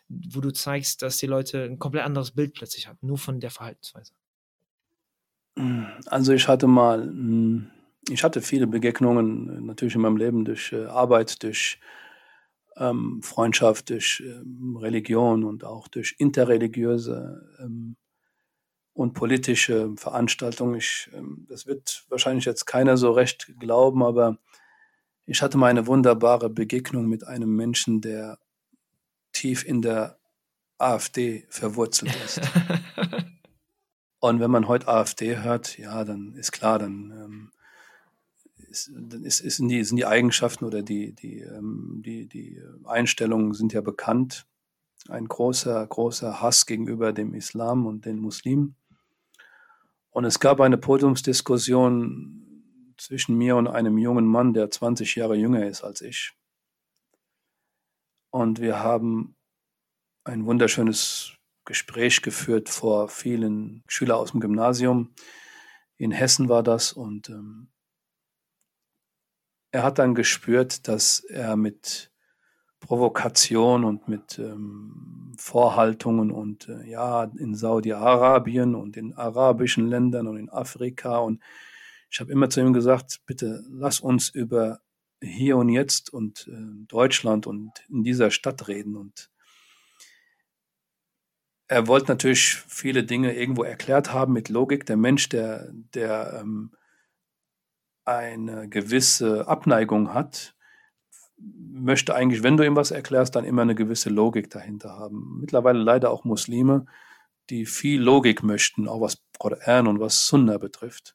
wo 0.09 0.41
du 0.41 0.51
zeigst, 0.51 1.03
dass 1.03 1.19
die 1.19 1.27
Leute 1.27 1.65
ein 1.65 1.79
komplett 1.79 2.05
anderes 2.05 2.31
Bild 2.31 2.55
plötzlich 2.55 2.89
haben, 2.89 2.97
nur 3.03 3.19
von 3.19 3.39
der 3.39 3.51
Verhaltensweise? 3.51 4.15
Also 6.07 6.33
ich 6.33 6.49
hatte 6.49 6.67
mal, 6.69 7.03
hm, 7.03 7.71
ich 8.09 8.25
hatte 8.25 8.41
viele 8.41 8.67
Begegnungen 8.67 9.67
natürlich 9.67 9.97
in 9.97 10.01
meinem 10.01 10.17
Leben 10.17 10.47
durch 10.47 10.73
äh, 10.73 10.87
Arbeit, 10.87 11.43
durch 11.43 11.79
ähm, 12.79 13.21
Freundschaft, 13.23 13.91
durch 13.91 14.23
ähm, 14.25 14.79
Religion 14.81 15.45
und 15.45 15.65
auch 15.65 15.89
durch 15.89 16.15
interreligiöse 16.17 17.59
ähm, 17.61 17.97
und 18.99 19.13
politische 19.13 19.93
Veranstaltungen. 19.95 20.75
Ich, 20.75 21.09
ähm, 21.15 21.47
das 21.49 21.69
wird 21.69 22.05
wahrscheinlich 22.09 22.45
jetzt 22.47 22.67
keiner 22.67 22.97
so 22.97 23.13
recht 23.13 23.55
glauben, 23.61 24.03
aber 24.03 24.39
ich 25.25 25.41
hatte 25.41 25.57
mal 25.57 25.69
eine 25.69 25.87
wunderbare 25.87 26.51
Begegnung 26.51 27.07
mit 27.07 27.25
einem 27.25 27.55
Menschen, 27.55 28.01
der 28.01 28.41
tief 29.33 29.65
in 29.65 29.83
der 29.83 30.19
AfD 30.79 31.47
verwurzelt 31.49 32.13
ist. 32.25 32.41
und 34.19 34.41
wenn 34.41 34.51
man 34.51 34.67
heute 34.67 34.89
AfD 34.89 35.39
hört, 35.39 35.79
ja, 35.79 36.03
dann 36.03 36.35
ist 36.35 36.51
klar, 36.51 36.81
dann 36.81 37.13
ähm, 37.13 37.53
ist, 38.69 38.89
ist, 38.89 39.41
ist 39.41 39.61
die, 39.61 39.85
sind 39.85 39.97
die 39.97 40.07
Eigenschaften 40.07 40.65
oder 40.65 40.83
die, 40.83 41.13
die, 41.13 41.39
ähm, 41.43 42.03
die, 42.05 42.27
die 42.27 42.61
Einstellungen 42.85 43.55
sind 43.55 43.73
ja 43.73 43.81
bekannt. 43.81 44.45
Ein 45.09 45.29
großer, 45.29 45.87
großer 45.87 46.43
Hass 46.43 46.67
gegenüber 46.67 47.13
dem 47.13 47.33
Islam 47.33 47.87
und 47.87 48.05
den 48.05 48.19
Muslimen. 48.19 48.75
Und 50.11 50.25
es 50.25 50.41
gab 50.41 50.61
eine 50.61 50.79
Podiumsdiskussion 50.79 52.95
zwischen 52.97 53.37
mir 53.37 53.57
und 53.57 53.69
einem 53.69 53.99
jungen 53.99 54.27
Mann, 54.27 54.55
der 54.55 54.71
20 54.71 55.15
Jahre 55.15 55.37
jünger 55.37 55.67
ist 55.67 55.85
als 55.85 56.01
ich. 56.01 56.33
Und 58.31 58.61
wir 58.61 58.81
haben 58.81 59.37
ein 60.25 60.45
wunderschönes 60.45 61.33
Gespräch 61.65 62.23
geführt 62.23 62.69
vor 62.69 63.09
vielen 63.09 63.83
Schülern 63.87 64.19
aus 64.19 64.33
dem 64.33 64.41
Gymnasium. 64.41 65.15
In 65.97 66.13
Hessen 66.13 66.49
war 66.49 66.63
das. 66.63 66.93
Und 66.93 67.29
ähm, 67.29 67.71
er 69.71 69.83
hat 69.83 69.99
dann 69.99 70.15
gespürt, 70.15 70.89
dass 70.89 71.21
er 71.21 71.57
mit 71.57 72.11
Provokation 72.81 73.85
und 73.85 74.09
mit 74.09 74.39
ähm, 74.39 75.35
Vorhaltungen 75.37 76.31
und 76.31 76.69
äh, 76.69 76.89
ja, 76.89 77.25
in 77.25 77.55
Saudi-Arabien 77.55 78.75
und 78.75 78.97
in 78.97 79.15
arabischen 79.15 79.89
Ländern 79.89 80.27
und 80.27 80.37
in 80.37 80.49
Afrika. 80.49 81.19
Und 81.19 81.43
ich 82.11 82.21
habe 82.21 82.33
immer 82.33 82.51
zu 82.51 82.61
ihm 82.61 82.73
gesagt, 82.73 83.21
bitte 83.27 83.65
lass 83.69 84.01
uns 84.01 84.29
über 84.29 84.81
hier 85.21 85.57
und 85.57 85.69
jetzt 85.69 86.13
und 86.13 86.49
äh, 86.49 86.87
Deutschland 86.87 87.47
und 87.47 87.73
in 87.89 88.05
dieser 88.05 88.31
Stadt 88.31 88.69
reden. 88.69 88.97
Und 88.97 89.31
er 91.67 91.87
wollte 91.87 92.09
natürlich 92.09 92.55
viele 92.69 93.05
Dinge 93.05 93.35
irgendwo 93.35 93.65
erklärt 93.65 94.13
haben 94.13 94.33
mit 94.33 94.49
Logik. 94.49 94.87
Der 94.87 94.97
Mensch, 94.97 95.29
der, 95.29 95.71
der 95.73 96.41
ähm, 96.41 96.73
eine 98.05 98.69
gewisse 98.69 99.47
Abneigung 99.49 100.15
hat, 100.15 100.55
möchte 101.39 102.15
eigentlich, 102.15 102.43
wenn 102.43 102.57
du 102.57 102.65
ihm 102.65 102.77
was 102.77 102.91
erklärst, 102.91 103.37
dann 103.37 103.45
immer 103.45 103.63
eine 103.63 103.75
gewisse 103.75 104.11
Logik 104.11 104.51
dahinter 104.51 104.99
haben. 104.99 105.39
Mittlerweile 105.41 105.79
leider 105.79 106.11
auch 106.11 106.25
Muslime, 106.25 106.87
die 107.51 107.67
viel 107.67 108.01
Logik 108.01 108.43
möchten, 108.43 108.89
auch 108.89 109.01
was 109.01 109.19
Koran 109.39 109.87
und 109.87 110.01
was 110.01 110.27
Sunna 110.27 110.59
betrifft. 110.59 111.15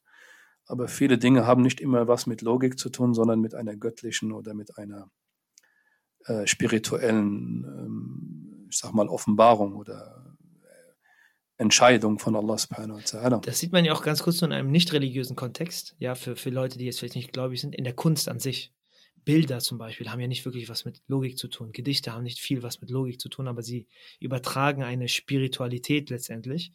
Aber 0.65 0.88
viele 0.88 1.18
Dinge 1.18 1.46
haben 1.46 1.62
nicht 1.62 1.82
immer 1.82 2.08
was 2.08 2.25
mit 2.25 2.42
Logik 2.42 2.80
zu 2.80 2.89
tun, 2.89 3.13
sondern 3.13 3.42
mit 3.42 3.53
einer 3.53 3.75
göttlichen 3.75 4.32
oder 4.32 4.53
mit 4.53 4.77
einer 4.77 5.10
äh, 6.25 6.48
spirituellen, 6.48 7.65
ähm, 7.65 8.68
ich 8.70 8.77
sag 8.77 8.94
mal, 8.94 9.10
Offenbarung 9.10 9.75
oder 9.75 10.38
äh, 10.62 11.62
Entscheidung 11.62 12.18
von 12.18 12.36
Allah 12.36 12.58
subhanahu 12.58 12.98
wa 12.98 13.01
ta'ala. 13.01 13.42
Das 13.42 13.60
sieht 13.60 13.74
man 13.74 13.84
ja 13.84 13.94
auch 13.94 14.03
ganz 14.03 14.24
kurz 14.24 14.38
so 14.38 14.46
in 14.46 14.53
einem 14.53 14.72
nicht 14.72 14.94
religiösen 14.94 15.36
Kontext, 15.36 15.96
ja, 16.00 16.15
für, 16.15 16.38
für 16.38 16.50
Leute, 16.50 16.77
die 16.77 16.86
jetzt 16.86 17.00
vielleicht 17.00 17.15
nicht 17.15 17.34
gläubig 17.34 17.60
sind, 17.60 17.75
in 17.75 17.84
der 17.84 17.94
Kunst 17.94 18.30
an 18.30 18.39
sich. 18.39 18.74
Bilder 19.25 19.60
zum 19.60 19.77
Beispiel 19.77 20.10
haben 20.10 20.20
ja 20.20 20.27
nicht 20.27 20.46
wirklich 20.46 20.70
was 20.70 20.86
mit 20.86 21.01
Logik 21.08 21.38
zu 21.38 21.48
tun. 21.48 21.72
Gedichte 21.72 22.13
haben 22.13 22.24
nicht 22.24 22.39
viel 22.39 22.63
was 22.63 22.82
mit 22.82 22.89
Logik 22.89 23.20
zu 23.20 23.30
tun, 23.30 23.48
aber 23.48 23.62
sie 23.62 23.88
übertragen 24.20 24.84
eine 24.84 25.08
Spiritualität 25.08 26.10
letztendlich, 26.10 26.72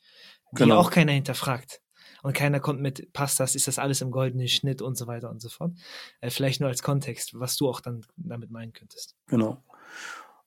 die 0.52 0.62
genau. 0.62 0.78
auch 0.78 0.90
keiner 0.90 1.12
hinterfragt. 1.12 1.80
Und 2.22 2.34
keiner 2.34 2.60
kommt 2.60 2.80
mit, 2.80 3.12
passt 3.12 3.38
das, 3.38 3.54
ist 3.54 3.68
das 3.68 3.78
alles 3.78 4.00
im 4.00 4.10
goldenen 4.10 4.48
Schnitt 4.48 4.82
und 4.82 4.96
so 4.96 5.06
weiter 5.06 5.30
und 5.30 5.40
so 5.40 5.48
fort. 5.48 5.72
Äh, 6.20 6.30
vielleicht 6.30 6.60
nur 6.60 6.68
als 6.68 6.82
Kontext, 6.82 7.38
was 7.38 7.56
du 7.56 7.68
auch 7.68 7.80
dann 7.80 8.04
damit 8.16 8.50
meinen 8.50 8.72
könntest. 8.72 9.14
Genau. 9.26 9.62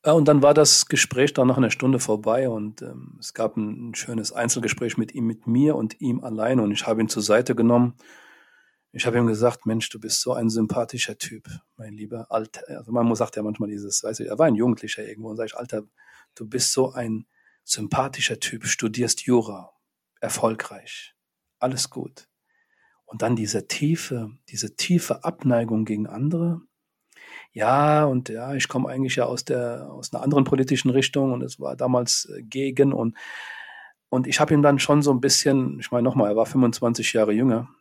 Ja, 0.05 0.13
und 0.13 0.27
dann 0.27 0.41
war 0.41 0.53
das 0.53 0.88
Gespräch 0.88 1.34
dann 1.34 1.48
nach 1.48 1.58
einer 1.58 1.70
Stunde 1.70 2.00
vorbei 2.00 2.50
und 2.50 2.81
ähm, 2.81 3.17
es 3.20 3.36
gab 3.36 3.55
ein, 3.55 3.89
ein, 3.89 3.96
schönes 3.96 4.31
Einzelgespräch 4.31 4.98
mit 4.98 5.13
ihm, 5.13 5.27
mit 5.27 5.46
mir 5.46 5.75
und 5.75 6.01
ihm 6.01 6.24
allein 6.24 6.60
und 6.60 6.72
ich 6.72 6.88
habe 6.88 7.01
ihn 7.01 7.08
zur 7.08 7.22
Seite 7.22 7.53
genommen 7.53 7.93
ich 8.93 9.05
habe 9.05 9.17
ihm 9.17 9.27
gesagt, 9.27 9.65
Mensch, 9.65 9.89
du 9.89 10.00
bist 10.00 10.21
so 10.21 10.33
ein 10.33 10.50
sympathischer 10.50 11.17
Typ, 11.17 11.48
mein 11.77 11.93
lieber 11.93 12.27
Alter. 12.29 12.63
Also 12.77 12.91
man 12.91 13.13
sagt 13.15 13.38
ja 13.38 13.43
manchmal 13.43 13.69
dieses, 13.69 14.03
weißt 14.03 14.19
du, 14.19 14.27
er 14.27 14.38
war 14.38 14.48
ein 14.48 14.55
Jugendlicher 14.55 15.07
irgendwo 15.07 15.29
und 15.29 15.38
sage 15.38 15.48
ich, 15.48 15.57
Alter, 15.57 15.83
du 16.36 16.48
bist 16.48 16.74
so 16.74 16.91
ein 16.91 17.25
sympathischer 17.63 18.39
Typ, 18.39 18.65
studierst 18.65 19.21
Jura, 19.21 19.71
erfolgreich, 20.19 21.15
alles 21.60 21.89
gut. 21.89 22.27
Und 23.05 23.21
dann 23.21 23.36
diese 23.36 23.67
tiefe, 23.67 24.31
diese 24.50 24.75
tiefe 24.75 25.24
Abneigung 25.24 25.86
gegen 25.86 26.07
andere. 26.07 26.62
Ja, 27.53 28.05
und 28.05 28.29
ja, 28.29 28.53
ich 28.55 28.67
komme 28.67 28.89
eigentlich 28.89 29.15
ja 29.15 29.25
aus 29.25 29.45
der, 29.45 29.89
aus 29.91 30.13
einer 30.13 30.24
anderen 30.24 30.43
politischen 30.43 30.89
Richtung 30.89 31.31
und 31.33 31.41
es 31.43 31.60
war 31.60 31.75
damals 31.75 32.25
äh, 32.25 32.41
gegen 32.43 32.93
und, 32.93 33.17
und 34.10 34.27
ich 34.27 34.39
habe 34.39 34.53
ihm 34.53 34.62
dann 34.62 34.79
schon 34.79 35.01
so 35.01 35.12
ein 35.12 35.21
bisschen, 35.21 35.79
ich 35.79 35.91
meine 35.91 36.03
nochmal, 36.03 36.31
er 36.31 36.36
war 36.36 36.45
25 36.45 37.13
Jahre 37.13 37.33
jünger, 37.33 37.69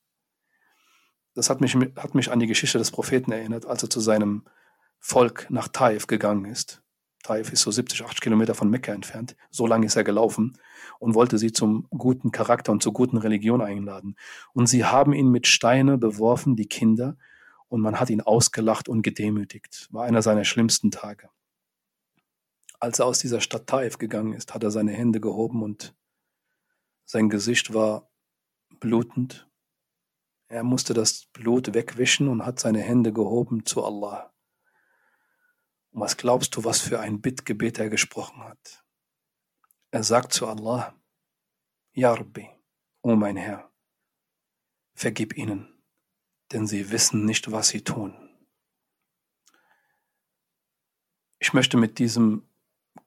Das 1.34 1.50
hat 1.50 1.60
mich, 1.60 1.76
hat 1.76 2.16
mich 2.16 2.32
an 2.32 2.40
die 2.40 2.48
Geschichte 2.48 2.78
des 2.78 2.92
Propheten 2.92 3.34
erinnert, 3.34 3.66
als 3.66 3.84
er 3.84 3.90
zu 3.90 4.00
seinem 4.00 4.46
Volk 4.98 5.48
nach 5.50 5.68
Taif 5.68 6.08
gegangen 6.08 6.46
ist. 6.46 6.82
Taif 7.28 7.52
ist 7.52 7.62
so 7.62 7.72
70, 7.72 8.06
80 8.06 8.22
Kilometer 8.22 8.56
von 8.56 8.70
Mekka 8.70 8.94
entfernt. 8.94 9.36
So 9.52 9.68
lange 9.68 9.86
ist 9.86 9.98
er 9.98 10.06
gelaufen 10.06 10.58
und 10.98 11.14
wollte 11.14 11.38
sie 11.38 11.52
zum 11.52 11.86
guten 11.90 12.32
Charakter 12.32 12.72
und 12.72 12.82
zur 12.82 12.94
guten 12.94 13.18
Religion 13.18 13.62
einladen. 13.62 14.16
Und 14.54 14.68
sie 14.68 14.86
haben 14.86 15.12
ihn 15.12 15.30
mit 15.30 15.46
Steine 15.46 15.98
beworfen, 15.98 16.56
die 16.56 16.68
Kinder, 16.68 17.18
und 17.68 17.82
man 17.82 18.00
hat 18.00 18.10
ihn 18.10 18.22
ausgelacht 18.22 18.88
und 18.88 19.02
gedemütigt. 19.02 19.90
War 19.92 20.06
einer 20.06 20.22
seiner 20.22 20.46
schlimmsten 20.46 20.90
Tage. 20.90 21.30
Als 22.80 23.00
er 23.00 23.06
aus 23.06 23.20
dieser 23.20 23.42
Stadt 23.42 23.68
Taif 23.68 23.98
gegangen 23.98 24.32
ist, 24.32 24.54
hat 24.54 24.64
er 24.64 24.72
seine 24.72 24.94
Hände 24.94 25.20
gehoben 25.20 25.64
und 25.64 25.96
sein 27.04 27.28
Gesicht 27.28 27.74
war 27.74 28.10
blutend. 28.80 29.50
Er 30.48 30.64
musste 30.64 30.94
das 30.94 31.26
Blut 31.34 31.74
wegwischen 31.74 32.30
und 32.30 32.46
hat 32.46 32.62
seine 32.62 32.80
Hände 32.80 33.12
gehoben 33.12 33.66
zu 33.66 33.84
Allah. 33.84 34.32
Und 35.98 36.04
was 36.04 36.16
glaubst 36.16 36.56
du, 36.56 36.64
was 36.64 36.80
für 36.80 37.00
ein 37.00 37.22
Bittgebet 37.22 37.80
er 37.80 37.90
gesprochen 37.90 38.44
hat? 38.44 38.86
Er 39.90 40.04
sagt 40.04 40.32
zu 40.32 40.46
Allah, 40.46 40.96
Ja 41.92 42.14
Rabbi, 42.14 42.48
o 43.02 43.16
mein 43.16 43.36
Herr, 43.36 43.72
vergib 44.94 45.36
ihnen, 45.36 45.82
denn 46.52 46.68
sie 46.68 46.92
wissen 46.92 47.26
nicht, 47.26 47.52
was 47.52 47.70
sie 47.70 47.84
tun. 47.84 48.14
Ich 51.40 51.54
möchte 51.54 51.78
mit 51.78 51.98
diesem, 51.98 52.48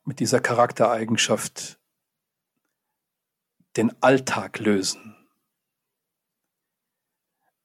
mit 0.03 0.19
dieser 0.19 0.41
Charaktereigenschaft 0.41 1.79
den 3.77 4.03
Alltag 4.03 4.59
lösen. 4.59 5.17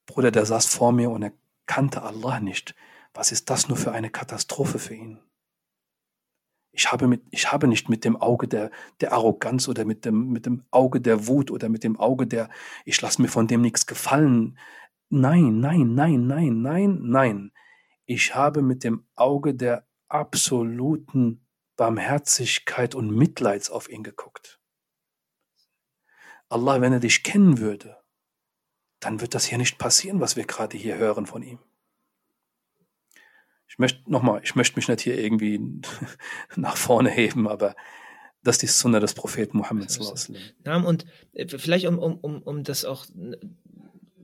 Bruder, 0.05 0.29
der 0.29 0.45
saß 0.45 0.67
vor 0.67 0.91
mir 0.91 1.09
und 1.09 1.23
er 1.23 1.33
kannte 1.65 2.03
Allah 2.03 2.39
nicht. 2.39 2.75
Was 3.15 3.31
ist 3.31 3.49
das 3.49 3.69
nur 3.69 3.77
für 3.77 3.93
eine 3.93 4.09
Katastrophe 4.09 4.77
für 4.77 4.93
ihn? 4.93 5.19
Ich 6.73 6.91
habe, 6.91 7.07
mit, 7.07 7.23
ich 7.31 7.49
habe 7.53 7.69
nicht 7.69 7.87
mit 7.87 8.03
dem 8.03 8.17
Auge 8.17 8.49
der, 8.49 8.69
der 8.99 9.13
Arroganz 9.13 9.69
oder 9.69 9.85
mit 9.85 10.03
dem, 10.03 10.31
mit 10.33 10.45
dem 10.45 10.65
Auge 10.69 10.99
der 10.99 11.25
Wut 11.25 11.49
oder 11.49 11.69
mit 11.69 11.85
dem 11.85 11.97
Auge 11.97 12.27
der, 12.27 12.49
ich 12.83 12.99
lasse 12.99 13.21
mir 13.21 13.29
von 13.29 13.47
dem 13.47 13.61
nichts 13.61 13.85
gefallen. 13.87 14.59
Nein, 15.09 15.61
nein, 15.61 15.95
nein, 15.95 16.27
nein, 16.27 16.61
nein, 16.61 16.99
nein. 17.03 17.51
Ich 18.05 18.35
habe 18.35 18.61
mit 18.61 18.83
dem 18.83 19.07
Auge 19.15 19.55
der 19.55 19.87
absoluten 20.09 21.47
Barmherzigkeit 21.77 22.95
und 22.95 23.09
Mitleids 23.15 23.69
auf 23.69 23.89
ihn 23.89 24.03
geguckt. 24.03 24.59
Allah, 26.49 26.81
wenn 26.81 26.91
er 26.91 26.99
dich 26.99 27.23
kennen 27.23 27.59
würde, 27.59 27.97
dann 28.99 29.21
wird 29.21 29.33
das 29.33 29.45
hier 29.45 29.57
nicht 29.57 29.77
passieren, 29.77 30.19
was 30.19 30.35
wir 30.35 30.45
gerade 30.45 30.77
hier 30.77 30.97
hören 30.97 31.25
von 31.25 31.41
ihm 31.41 31.59
ich 33.67 33.79
möchte 33.79 34.09
nochmal, 34.09 34.41
ich 34.43 34.55
möchte 34.55 34.77
mich 34.77 34.87
nicht 34.87 35.01
hier 35.01 35.17
irgendwie 35.17 35.59
nach 36.55 36.77
vorne 36.77 37.09
heben, 37.09 37.47
aber 37.47 37.75
das 38.43 38.55
ist 38.57 38.61
die 38.61 38.67
Sunna 38.67 38.99
des 38.99 39.13
Propheten 39.13 39.57
Muhammad. 39.57 39.89
Ja, 40.65 40.77
und 40.77 41.05
äh, 41.33 41.47
vielleicht 41.47 41.87
um, 41.87 41.97
um, 41.97 42.17
um, 42.19 42.41
um 42.43 42.63
das 42.63 42.85
auch, 42.85 43.05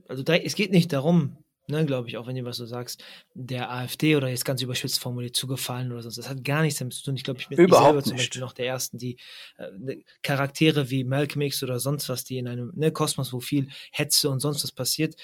also 0.08 0.22
es 0.24 0.54
geht 0.54 0.70
nicht 0.70 0.92
darum, 0.92 1.36
ne, 1.68 1.84
glaube 1.86 2.08
ich, 2.08 2.16
auch 2.16 2.26
wenn 2.26 2.36
du 2.36 2.44
was 2.44 2.58
du 2.58 2.66
sagst, 2.66 3.02
der 3.34 3.70
AfD 3.70 4.16
oder 4.16 4.28
jetzt 4.28 4.44
ganz 4.44 4.62
überspitzt 4.62 5.00
formuliert 5.00 5.34
zugefallen 5.34 5.92
oder 5.92 6.02
sonst. 6.02 6.18
Das 6.18 6.28
hat 6.28 6.44
gar 6.44 6.62
nichts 6.62 6.78
damit 6.78 6.94
zu 6.94 7.04
tun. 7.04 7.16
Ich 7.16 7.24
glaube, 7.24 7.40
ich 7.40 7.48
bin 7.48 7.58
Überhaupt 7.58 7.86
selber 7.86 8.02
zum 8.02 8.16
Beispiel 8.16 8.40
noch 8.40 8.52
der 8.52 8.66
Ersten, 8.66 8.98
die 8.98 9.16
äh, 9.58 9.70
ne, 9.78 10.04
Charaktere 10.22 10.90
wie 10.90 11.04
Malcolm 11.04 11.42
X 11.42 11.62
oder 11.62 11.80
sonst 11.80 12.08
was, 12.08 12.24
die 12.24 12.38
in 12.38 12.48
einem 12.48 12.72
ne, 12.74 12.92
Kosmos, 12.92 13.32
wo 13.32 13.40
viel 13.40 13.68
Hetze 13.90 14.30
und 14.30 14.40
sonst 14.40 14.62
was 14.62 14.72
passiert, 14.72 15.16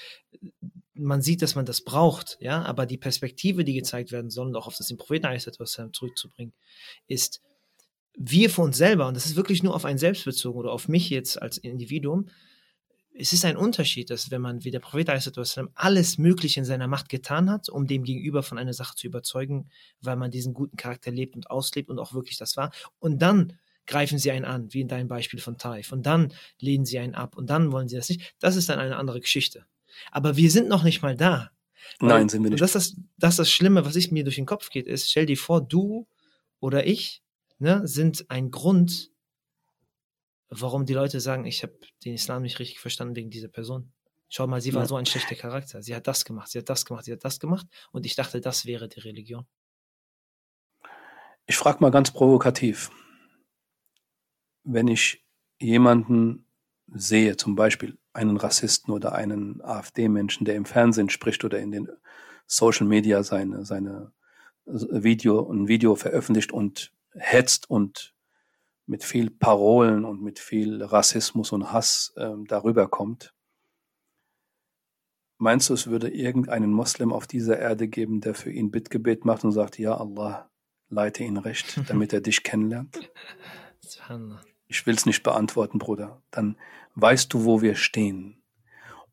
man 0.99 1.21
sieht, 1.21 1.41
dass 1.41 1.55
man 1.55 1.65
das 1.65 1.81
braucht, 1.81 2.37
ja, 2.39 2.63
aber 2.63 2.85
die 2.85 2.97
Perspektive, 2.97 3.63
die 3.63 3.73
gezeigt 3.73 4.11
werden 4.11 4.29
soll, 4.29 4.47
und 4.47 4.55
auch 4.55 4.67
auf 4.67 4.75
das 4.75 4.87
den 4.87 4.97
Propheten 4.97 5.27
zurückzubringen, 5.93 6.53
ist, 7.07 7.41
wir 8.17 8.49
für 8.49 8.61
uns 8.61 8.77
selber, 8.77 9.07
und 9.07 9.15
das 9.15 9.25
ist 9.25 9.35
wirklich 9.35 9.63
nur 9.63 9.75
auf 9.75 9.85
einen 9.85 9.97
selbst 9.97 10.25
bezogen 10.25 10.59
oder 10.59 10.71
auf 10.71 10.87
mich 10.87 11.09
jetzt 11.09 11.41
als 11.41 11.57
Individuum, 11.57 12.29
es 13.13 13.33
ist 13.33 13.43
ein 13.43 13.57
Unterschied, 13.57 14.09
dass 14.09 14.31
wenn 14.31 14.41
man 14.41 14.63
wie 14.63 14.71
der 14.71 14.79
Prophet 14.79 15.09
alles 15.75 16.17
Mögliche 16.17 16.59
in 16.59 16.65
seiner 16.65 16.87
Macht 16.87 17.09
getan 17.09 17.49
hat, 17.49 17.67
um 17.67 17.87
dem 17.87 18.03
Gegenüber 18.03 18.43
von 18.43 18.57
einer 18.57 18.73
Sache 18.73 18.95
zu 18.95 19.07
überzeugen, 19.07 19.69
weil 20.01 20.15
man 20.15 20.31
diesen 20.31 20.53
guten 20.53 20.77
Charakter 20.77 21.11
lebt 21.11 21.35
und 21.35 21.49
auslebt 21.49 21.89
und 21.89 21.99
auch 21.99 22.13
wirklich 22.13 22.37
das 22.37 22.55
war, 22.55 22.71
und 22.99 23.21
dann 23.21 23.57
greifen 23.87 24.19
sie 24.19 24.31
einen 24.31 24.45
an, 24.45 24.71
wie 24.73 24.81
in 24.81 24.87
deinem 24.87 25.07
Beispiel 25.07 25.39
von 25.39 25.57
Taif, 25.57 25.91
und 25.91 26.05
dann 26.05 26.33
lehnen 26.59 26.85
sie 26.85 26.99
einen 26.99 27.15
ab 27.15 27.37
und 27.37 27.49
dann 27.49 27.71
wollen 27.71 27.87
sie 27.87 27.95
das 27.95 28.09
nicht, 28.09 28.35
das 28.39 28.55
ist 28.55 28.69
dann 28.69 28.79
eine 28.79 28.97
andere 28.97 29.19
Geschichte. 29.19 29.65
Aber 30.11 30.37
wir 30.37 30.51
sind 30.51 30.67
noch 30.67 30.83
nicht 30.83 31.01
mal 31.01 31.15
da. 31.15 31.51
Nein, 31.99 32.29
sind 32.29 32.43
wir 32.43 32.49
nicht. 32.49 32.61
Das 32.61 32.75
ist 32.75 32.97
das, 32.97 33.03
das, 33.17 33.33
ist 33.33 33.39
das 33.39 33.51
Schlimme, 33.51 33.85
was 33.85 33.95
ich 33.95 34.11
mir 34.11 34.23
durch 34.23 34.35
den 34.35 34.45
Kopf 34.45 34.69
geht, 34.69 34.87
ist, 34.87 35.09
stell 35.09 35.25
dir 35.25 35.37
vor, 35.37 35.61
du 35.61 36.07
oder 36.59 36.85
ich 36.85 37.23
ne, 37.57 37.87
sind 37.87 38.29
ein 38.29 38.51
Grund, 38.51 39.11
warum 40.49 40.85
die 40.85 40.93
Leute 40.93 41.19
sagen, 41.19 41.45
ich 41.45 41.63
habe 41.63 41.77
den 42.03 42.13
Islam 42.13 42.41
nicht 42.41 42.59
richtig 42.59 42.79
verstanden 42.79 43.15
wegen 43.15 43.29
dieser 43.29 43.47
Person. 43.47 43.91
Schau 44.29 44.45
mal, 44.45 44.61
sie 44.61 44.73
war 44.73 44.83
ja. 44.83 44.87
so 44.87 44.95
ein 44.95 45.05
schlechter 45.05 45.35
Charakter. 45.35 45.81
Sie 45.81 45.95
hat 45.95 46.07
das 46.07 46.23
gemacht, 46.23 46.49
sie 46.49 46.59
hat 46.59 46.69
das 46.69 46.85
gemacht, 46.85 47.05
sie 47.05 47.11
hat 47.11 47.25
das 47.25 47.39
gemacht 47.39 47.67
und 47.91 48.05
ich 48.05 48.15
dachte, 48.15 48.41
das 48.41 48.65
wäre 48.65 48.87
die 48.87 48.99
Religion. 48.99 49.45
Ich 51.47 51.57
frage 51.57 51.79
mal 51.81 51.89
ganz 51.89 52.11
provokativ. 52.11 52.91
Wenn 54.63 54.87
ich 54.87 55.25
jemanden 55.59 56.45
sehe, 56.87 57.37
zum 57.37 57.55
Beispiel 57.55 57.97
einen 58.19 58.37
Rassisten 58.37 58.93
oder 58.93 59.13
einen 59.13 59.61
AfD-Menschen, 59.61 60.45
der 60.45 60.55
im 60.55 60.65
Fernsehen 60.65 61.09
spricht 61.09 61.43
oder 61.45 61.59
in 61.59 61.71
den 61.71 61.89
Social 62.45 62.85
Media 62.85 63.23
seine, 63.23 63.65
seine 63.65 64.11
Video, 64.65 65.49
ein 65.49 65.67
Video 65.67 65.95
veröffentlicht 65.95 66.51
und 66.51 66.93
hetzt 67.13 67.69
und 67.69 68.13
mit 68.85 69.03
viel 69.03 69.29
Parolen 69.29 70.03
und 70.03 70.21
mit 70.21 70.39
viel 70.39 70.83
Rassismus 70.83 71.51
und 71.51 71.71
Hass 71.71 72.13
äh, 72.17 72.33
darüber 72.47 72.87
kommt. 72.87 73.33
Meinst 75.37 75.69
du, 75.69 75.73
es 75.73 75.87
würde 75.87 76.09
irgendeinen 76.09 76.73
Moslem 76.73 77.13
auf 77.13 77.25
dieser 77.25 77.57
Erde 77.57 77.87
geben, 77.87 78.19
der 78.19 78.35
für 78.35 78.51
ihn 78.51 78.71
Bittgebet 78.71 79.23
macht 79.23 79.45
und 79.45 79.53
sagt, 79.53 79.79
ja 79.79 79.95
Allah, 79.95 80.49
leite 80.89 81.23
ihn 81.23 81.37
recht, 81.37 81.79
damit 81.87 82.11
er 82.11 82.21
dich 82.21 82.43
kennenlernt? 82.43 83.11
Ich 84.67 84.85
will 84.85 84.95
es 84.95 85.05
nicht 85.05 85.23
beantworten, 85.23 85.79
Bruder. 85.79 86.21
Dann 86.31 86.57
weißt 87.01 87.33
du, 87.33 87.45
wo 87.45 87.61
wir 87.61 87.75
stehen. 87.75 88.43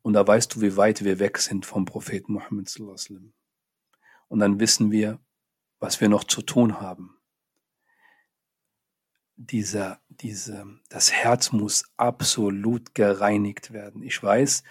Und 0.01 0.13
da 0.13 0.25
weißt 0.25 0.55
du, 0.55 0.61
wie 0.61 0.77
weit 0.77 1.03
wir 1.03 1.19
weg 1.19 1.37
sind 1.37 1.65
vom 1.65 1.85
Propheten 1.85 2.33
Muhammad. 2.33 2.73
Und 4.29 4.39
dann 4.39 4.59
wissen 4.59 4.91
wir, 4.91 5.19
was 5.79 6.01
wir 6.01 6.09
noch 6.09 6.23
zu 6.23 6.41
tun 6.41 6.79
haben. 6.79 7.17
Dieser, 9.35 9.99
diese, 10.09 10.65
das 10.89 11.11
Herz 11.11 11.51
muss 11.51 11.83
absolut 11.97 12.95
gereinigt 12.95 13.71
werden. 13.71 14.01
Ich 14.01 14.21
weiß, 14.21 14.63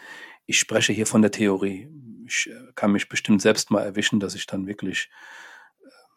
ich 0.46 0.59
spreche 0.59 0.92
hier 0.92 1.07
von 1.07 1.22
der 1.22 1.31
Theorie. 1.31 1.88
Ich 2.26 2.48
äh, 2.50 2.72
kann 2.74 2.92
mich 2.92 3.09
bestimmt 3.09 3.42
selbst 3.42 3.70
mal 3.70 3.83
erwischen, 3.83 4.18
dass 4.18 4.35
ich 4.35 4.46
dann 4.46 4.66
wirklich, 4.66 5.09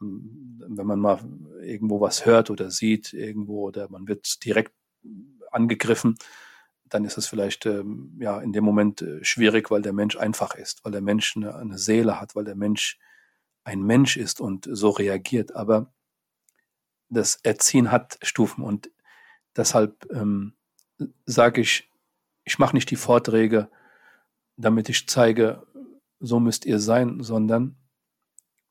ähm, 0.02 0.64
wenn 0.68 0.88
man 0.88 1.00
mal 1.00 1.20
irgendwo 1.62 2.02
was 2.02 2.26
hört 2.26 2.50
oder 2.50 2.72
sieht, 2.72 3.14
irgendwo 3.14 3.68
oder 3.68 3.90
man 3.90 4.08
wird 4.08 4.44
direkt 4.44 4.74
angegriffen, 5.52 6.18
dann 6.90 7.06
ist 7.06 7.18
es 7.18 7.28
vielleicht 7.28 7.66
ähm, 7.66 8.18
ja 8.20 8.40
in 8.40 8.52
dem 8.52 8.64
Moment 8.64 9.02
äh, 9.02 9.24
schwierig, 9.24 9.72
weil 9.72 9.82
der 9.82 9.94
Mensch 9.94 10.18
einfach 10.18 10.56
ist, 10.56 10.84
weil 10.84 10.92
der 10.92 11.02
Mensch 11.02 11.36
eine, 11.36 11.56
eine 11.56 11.78
Seele 11.78 12.20
hat, 12.20 12.36
weil 12.36 12.44
der 12.44 12.56
Mensch 12.56 13.00
ein 13.64 13.82
Mensch 13.84 14.18
ist 14.18 14.42
und 14.42 14.68
so 14.70 14.90
reagiert. 14.90 15.56
Aber 15.56 15.94
das 17.10 17.36
Erziehen 17.44 17.92
hat 17.92 18.18
Stufen 18.22 18.64
und 18.64 18.92
deshalb 19.56 20.06
ähm, 20.12 20.56
sage 21.26 21.62
ich, 21.62 21.90
ich 22.44 22.60
mache 22.60 22.76
nicht 22.76 22.90
die 22.92 22.96
Vorträge, 22.96 23.70
damit 24.58 24.90
ich 24.90 25.08
zeige, 25.08 25.66
so 26.20 26.40
müsst 26.40 26.66
ihr 26.66 26.80
sein, 26.80 27.22
sondern 27.22 27.78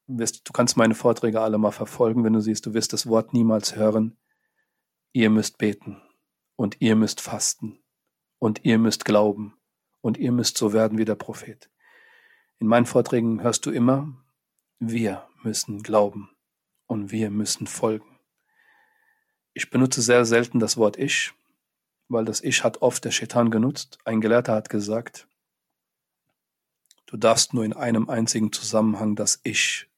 wirst, 0.07 0.49
du 0.49 0.53
kannst 0.53 0.77
meine 0.77 0.95
Vorträge 0.95 1.41
alle 1.41 1.59
mal 1.59 1.73
verfolgen, 1.73 2.25
wenn 2.25 2.33
du 2.33 2.41
siehst, 2.41 2.67
du 2.67 2.75
wirst 2.75 2.93
das 2.93 3.07
Wort 3.07 3.33
niemals 3.33 3.77
hören. 3.77 4.17
Ihr 5.13 5.31
müsst 5.31 5.59
beten 5.59 6.03
und 6.57 6.77
ihr 6.81 6.97
müsst 6.97 7.21
fasten 7.21 7.79
und 8.39 8.65
ihr 8.65 8.79
müsst 8.79 9.05
glauben 9.05 9.57
und 10.01 10.19
ihr 10.19 10.33
müsst 10.33 10.59
so 10.59 10.73
werden 10.73 10.99
wie 10.99 11.05
der 11.05 11.15
Prophet. 11.15 11.71
In 12.59 12.67
meinen 12.67 12.87
Vorträgen 12.87 13.43
hörst 13.43 13.67
du 13.67 13.71
immer, 13.71 14.13
wir 14.79 15.27
müssen 15.43 15.83
glauben 15.83 16.31
und 16.87 17.11
wir 17.11 17.31
müssen 17.31 17.67
folgen. 17.67 18.19
Ich 19.55 19.71
benutze 19.71 20.03
sehr 20.03 20.25
selten 20.25 20.61
das 20.61 20.77
Wort 20.77 20.97
Ich, 20.97 21.33
weil 22.09 22.25
das 22.25 22.41
Ich 22.41 22.65
hat 22.65 22.83
oft 22.83 23.05
der 23.05 23.11
Schetan 23.11 23.51
genutzt. 23.51 23.99
Ein 24.05 24.21
Gelehrter 24.21 24.55
hat 24.55 24.69
gesagt, 24.69 25.27
du 27.07 27.17
darfst 27.17 27.55
nur 27.55 27.65
in 27.65 27.73
einem 27.73 28.09
einzigen 28.09 28.53
Zusammenhang 28.53 29.17
das 29.17 29.41
Ich, 29.43 29.89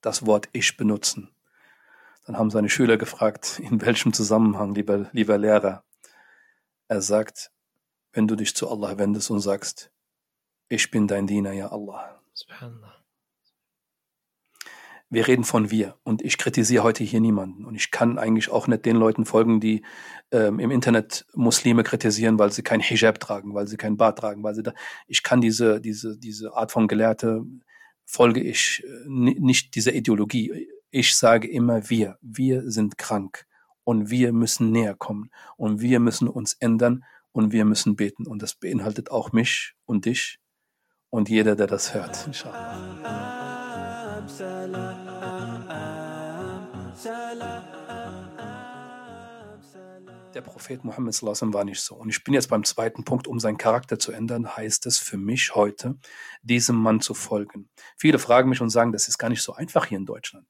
das 0.00 0.26
Wort 0.26 0.48
Ich 0.52 0.76
benutzen. 0.76 1.30
Dann 2.26 2.36
haben 2.36 2.50
seine 2.50 2.68
Schüler 2.68 2.96
gefragt, 2.96 3.60
in 3.60 3.80
welchem 3.80 4.12
Zusammenhang, 4.12 4.74
lieber, 4.74 5.08
lieber 5.12 5.38
Lehrer. 5.38 5.84
Er 6.88 7.00
sagt, 7.00 7.52
wenn 8.12 8.28
du 8.28 8.36
dich 8.36 8.54
zu 8.54 8.70
Allah 8.70 8.98
wendest 8.98 9.30
und 9.30 9.40
sagst, 9.40 9.90
ich 10.68 10.90
bin 10.90 11.08
dein 11.08 11.26
Diener, 11.26 11.52
ja 11.52 11.70
Allah. 11.70 12.20
Subhanallah. 12.32 13.00
Wir 15.12 15.26
reden 15.26 15.42
von 15.42 15.72
wir 15.72 15.96
und 16.04 16.22
ich 16.22 16.38
kritisiere 16.38 16.84
heute 16.84 17.02
hier 17.02 17.20
niemanden 17.20 17.64
und 17.64 17.74
ich 17.74 17.90
kann 17.90 18.16
eigentlich 18.16 18.48
auch 18.48 18.68
nicht 18.68 18.86
den 18.86 18.94
Leuten 18.94 19.24
folgen, 19.24 19.58
die 19.58 19.84
ähm, 20.30 20.60
im 20.60 20.70
Internet 20.70 21.26
Muslime 21.34 21.82
kritisieren, 21.82 22.38
weil 22.38 22.52
sie 22.52 22.62
kein 22.62 22.78
Hijab 22.78 23.18
tragen, 23.18 23.52
weil 23.52 23.66
sie 23.66 23.76
kein 23.76 23.96
Bart 23.96 24.20
tragen, 24.20 24.44
weil 24.44 24.54
sie 24.54 24.62
da. 24.62 24.72
Ich 25.08 25.24
kann 25.24 25.40
diese 25.40 25.80
diese 25.80 26.16
diese 26.16 26.54
Art 26.54 26.70
von 26.70 26.86
Gelehrte 26.86 27.44
folge 28.06 28.40
ich 28.40 28.84
äh, 28.86 29.08
nicht 29.08 29.74
dieser 29.74 29.94
Ideologie. 29.94 30.68
Ich 30.92 31.16
sage 31.16 31.48
immer 31.48 31.90
wir. 31.90 32.16
Wir 32.20 32.70
sind 32.70 32.96
krank 32.96 33.46
und 33.82 34.10
wir 34.10 34.32
müssen 34.32 34.70
näher 34.70 34.94
kommen 34.94 35.32
und 35.56 35.80
wir 35.80 35.98
müssen 35.98 36.28
uns 36.28 36.52
ändern 36.52 37.04
und 37.32 37.52
wir 37.52 37.64
müssen 37.64 37.96
beten 37.96 38.26
und 38.26 38.42
das 38.42 38.54
beinhaltet 38.54 39.10
auch 39.10 39.32
mich 39.32 39.74
und 39.86 40.04
dich 40.04 40.38
und 41.10 41.28
jeder, 41.28 41.56
der 41.56 41.66
das 41.66 41.94
hört. 41.94 42.28
Der 50.34 50.42
Prophet 50.42 50.84
Muhammad 50.84 51.22
war 51.22 51.64
nicht 51.64 51.80
so. 51.80 51.96
Und 51.96 52.08
ich 52.08 52.22
bin 52.22 52.34
jetzt 52.34 52.48
beim 52.48 52.62
zweiten 52.62 53.04
Punkt, 53.04 53.26
um 53.26 53.40
seinen 53.40 53.58
Charakter 53.58 53.98
zu 53.98 54.12
ändern, 54.12 54.56
heißt 54.56 54.86
es 54.86 54.98
für 54.98 55.16
mich 55.16 55.54
heute, 55.54 55.98
diesem 56.42 56.76
Mann 56.76 57.00
zu 57.00 57.14
folgen. 57.14 57.68
Viele 57.96 58.18
fragen 58.20 58.48
mich 58.48 58.60
und 58.60 58.70
sagen, 58.70 58.92
das 58.92 59.08
ist 59.08 59.18
gar 59.18 59.28
nicht 59.28 59.42
so 59.42 59.54
einfach 59.54 59.86
hier 59.86 59.98
in 59.98 60.06
Deutschland. 60.06 60.46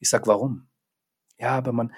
Ich 0.00 0.10
sage, 0.10 0.26
warum? 0.26 0.68
Ja, 1.38 1.50
aber 1.56 1.72
man, 1.72 1.92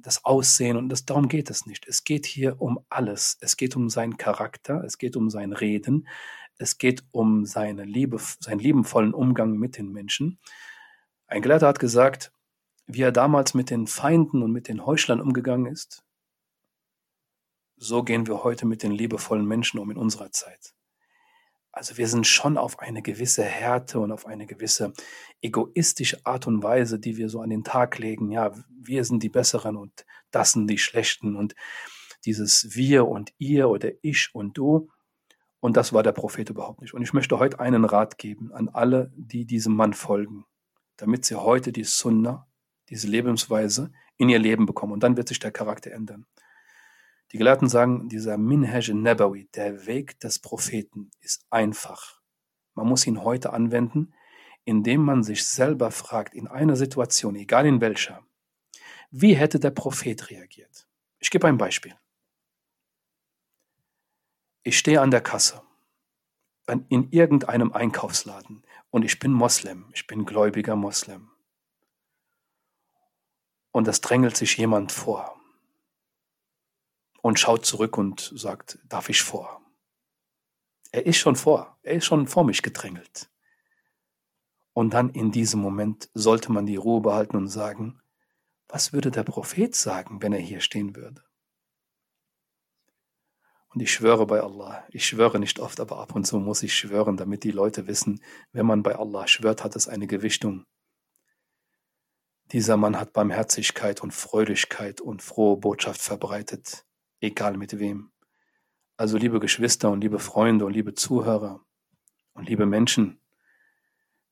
das 0.00 0.24
Aussehen 0.24 0.76
und 0.76 0.88
das, 0.88 1.04
darum 1.04 1.28
geht 1.28 1.50
es 1.50 1.66
nicht. 1.66 1.86
Es 1.86 2.04
geht 2.04 2.26
hier 2.26 2.60
um 2.60 2.80
alles. 2.88 3.38
Es 3.40 3.56
geht 3.56 3.76
um 3.76 3.88
seinen 3.88 4.16
Charakter, 4.16 4.82
es 4.84 4.98
geht 4.98 5.16
um 5.16 5.30
sein 5.30 5.52
Reden, 5.52 6.08
es 6.58 6.78
geht 6.78 7.04
um 7.12 7.46
seine 7.46 7.84
Liebe, 7.84 8.18
seinen 8.40 8.58
liebenvollen 8.58 9.14
Umgang 9.14 9.58
mit 9.58 9.78
den 9.78 9.92
Menschen. 9.92 10.38
Ein 11.26 11.42
Gelehrter 11.42 11.68
hat 11.68 11.78
gesagt, 11.78 12.32
wie 12.86 13.02
er 13.02 13.12
damals 13.12 13.54
mit 13.54 13.70
den 13.70 13.86
Feinden 13.86 14.42
und 14.42 14.52
mit 14.52 14.68
den 14.68 14.84
Heuchlern 14.86 15.20
umgegangen 15.20 15.66
ist, 15.66 16.02
so 17.76 18.02
gehen 18.02 18.26
wir 18.26 18.42
heute 18.42 18.66
mit 18.66 18.82
den 18.82 18.92
liebevollen 18.92 19.46
Menschen 19.46 19.78
um 19.78 19.90
in 19.90 19.96
unserer 19.96 20.32
Zeit. 20.32 20.74
Also 21.78 21.96
wir 21.96 22.08
sind 22.08 22.26
schon 22.26 22.58
auf 22.58 22.80
eine 22.80 23.02
gewisse 23.02 23.44
Härte 23.44 24.00
und 24.00 24.10
auf 24.10 24.26
eine 24.26 24.48
gewisse 24.48 24.92
egoistische 25.40 26.18
Art 26.26 26.48
und 26.48 26.60
Weise, 26.60 26.98
die 26.98 27.16
wir 27.16 27.28
so 27.28 27.40
an 27.40 27.50
den 27.50 27.62
Tag 27.62 27.98
legen. 27.98 28.32
Ja, 28.32 28.50
wir 28.68 29.04
sind 29.04 29.22
die 29.22 29.28
Besseren 29.28 29.76
und 29.76 30.04
das 30.32 30.50
sind 30.50 30.66
die 30.66 30.78
Schlechten 30.78 31.36
und 31.36 31.54
dieses 32.24 32.74
Wir 32.74 33.06
und 33.06 33.32
ihr 33.38 33.68
oder 33.68 33.92
ich 34.02 34.30
und 34.32 34.58
du. 34.58 34.88
Und 35.60 35.76
das 35.76 35.92
war 35.92 36.02
der 36.02 36.10
Prophet 36.10 36.50
überhaupt 36.50 36.80
nicht. 36.80 36.94
Und 36.94 37.02
ich 37.02 37.12
möchte 37.12 37.38
heute 37.38 37.60
einen 37.60 37.84
Rat 37.84 38.18
geben 38.18 38.52
an 38.52 38.68
alle, 38.68 39.12
die 39.14 39.44
diesem 39.44 39.76
Mann 39.76 39.94
folgen, 39.94 40.46
damit 40.96 41.26
sie 41.26 41.36
heute 41.36 41.70
die 41.70 41.84
Sunna, 41.84 42.48
diese 42.88 43.06
Lebensweise 43.06 43.92
in 44.16 44.28
ihr 44.28 44.40
Leben 44.40 44.66
bekommen. 44.66 44.94
Und 44.94 45.04
dann 45.04 45.16
wird 45.16 45.28
sich 45.28 45.38
der 45.38 45.52
Charakter 45.52 45.92
ändern. 45.92 46.26
Die 47.32 47.38
Gelehrten 47.38 47.68
sagen, 47.68 48.08
dieser 48.08 48.38
Minhaj 48.38 48.92
Nabawi, 48.94 49.48
der 49.54 49.86
Weg 49.86 50.18
des 50.20 50.38
Propheten, 50.38 51.10
ist 51.20 51.46
einfach. 51.50 52.20
Man 52.74 52.86
muss 52.86 53.06
ihn 53.06 53.22
heute 53.22 53.52
anwenden, 53.52 54.14
indem 54.64 55.02
man 55.02 55.22
sich 55.22 55.44
selber 55.44 55.90
fragt, 55.90 56.34
in 56.34 56.48
einer 56.48 56.76
Situation, 56.76 57.36
egal 57.36 57.66
in 57.66 57.80
welcher, 57.80 58.24
wie 59.10 59.34
hätte 59.34 59.58
der 59.58 59.70
Prophet 59.70 60.30
reagiert? 60.30 60.86
Ich 61.18 61.30
gebe 61.30 61.46
ein 61.48 61.58
Beispiel. 61.58 61.94
Ich 64.62 64.78
stehe 64.78 65.00
an 65.00 65.10
der 65.10 65.22
Kasse 65.22 65.62
in 66.90 67.10
irgendeinem 67.10 67.72
Einkaufsladen 67.72 68.62
und 68.90 69.02
ich 69.02 69.18
bin 69.18 69.32
Moslem, 69.32 69.86
ich 69.94 70.06
bin 70.06 70.26
gläubiger 70.26 70.76
Moslem. 70.76 71.30
Und 73.70 73.88
es 73.88 74.02
drängelt 74.02 74.36
sich 74.36 74.56
jemand 74.58 74.92
vor 74.92 75.37
und 77.22 77.38
schaut 77.38 77.66
zurück 77.66 77.98
und 77.98 78.32
sagt, 78.34 78.78
darf 78.84 79.08
ich 79.08 79.22
vor? 79.22 79.60
Er 80.90 81.06
ist 81.06 81.18
schon 81.18 81.36
vor, 81.36 81.78
er 81.82 81.94
ist 81.94 82.06
schon 82.06 82.26
vor 82.26 82.44
mich 82.44 82.62
gedrängelt. 82.62 83.30
Und 84.72 84.94
dann 84.94 85.10
in 85.10 85.32
diesem 85.32 85.60
Moment 85.60 86.08
sollte 86.14 86.52
man 86.52 86.64
die 86.64 86.76
Ruhe 86.76 87.00
behalten 87.00 87.36
und 87.36 87.48
sagen, 87.48 88.00
was 88.68 88.92
würde 88.92 89.10
der 89.10 89.24
Prophet 89.24 89.74
sagen, 89.74 90.22
wenn 90.22 90.32
er 90.32 90.40
hier 90.40 90.60
stehen 90.60 90.94
würde? 90.94 91.22
Und 93.70 93.82
ich 93.82 93.92
schwöre 93.92 94.26
bei 94.26 94.40
Allah, 94.40 94.84
ich 94.90 95.06
schwöre 95.06 95.38
nicht 95.38 95.60
oft, 95.60 95.78
aber 95.80 95.98
ab 95.98 96.14
und 96.14 96.26
zu 96.26 96.38
muss 96.38 96.62
ich 96.62 96.74
schwören, 96.74 97.16
damit 97.16 97.44
die 97.44 97.50
Leute 97.50 97.86
wissen, 97.86 98.22
wenn 98.52 98.66
man 98.66 98.82
bei 98.82 98.96
Allah 98.96 99.26
schwört, 99.26 99.62
hat 99.62 99.76
es 99.76 99.88
eine 99.88 100.06
Gewichtung. 100.06 100.64
Dieser 102.52 102.78
Mann 102.78 102.98
hat 102.98 103.12
Barmherzigkeit 103.12 104.02
und 104.02 104.14
Freudigkeit 104.14 105.02
und 105.02 105.22
frohe 105.22 105.58
Botschaft 105.58 106.00
verbreitet, 106.00 106.86
egal 107.20 107.56
mit 107.56 107.78
wem. 107.78 108.10
Also 108.96 109.16
liebe 109.16 109.40
Geschwister 109.40 109.90
und 109.90 110.00
liebe 110.00 110.18
Freunde 110.18 110.64
und 110.64 110.72
liebe 110.72 110.94
Zuhörer 110.94 111.64
und 112.32 112.48
liebe 112.48 112.66
Menschen, 112.66 113.20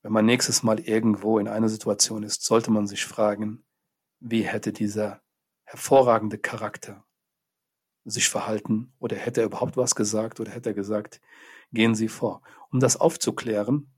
wenn 0.01 0.11
man 0.11 0.25
nächstes 0.25 0.63
Mal 0.63 0.79
irgendwo 0.79 1.39
in 1.39 1.47
einer 1.47 1.69
Situation 1.69 2.23
ist, 2.23 2.43
sollte 2.43 2.71
man 2.71 2.87
sich 2.87 3.05
fragen, 3.05 3.65
wie 4.19 4.43
hätte 4.43 4.73
dieser 4.73 5.21
hervorragende 5.63 6.37
Charakter 6.37 7.05
sich 8.05 8.29
verhalten 8.29 8.93
oder 8.99 9.17
hätte 9.17 9.41
er 9.41 9.47
überhaupt 9.47 9.75
was 9.75 9.95
gesagt 9.95 10.39
oder 10.39 10.51
hätte 10.51 10.69
er 10.69 10.75
gesagt, 10.75 11.19
gehen 11.73 11.95
Sie 11.95 12.07
vor. 12.07 12.41
Um 12.71 12.79
das 12.79 12.97
aufzuklären, 12.97 13.93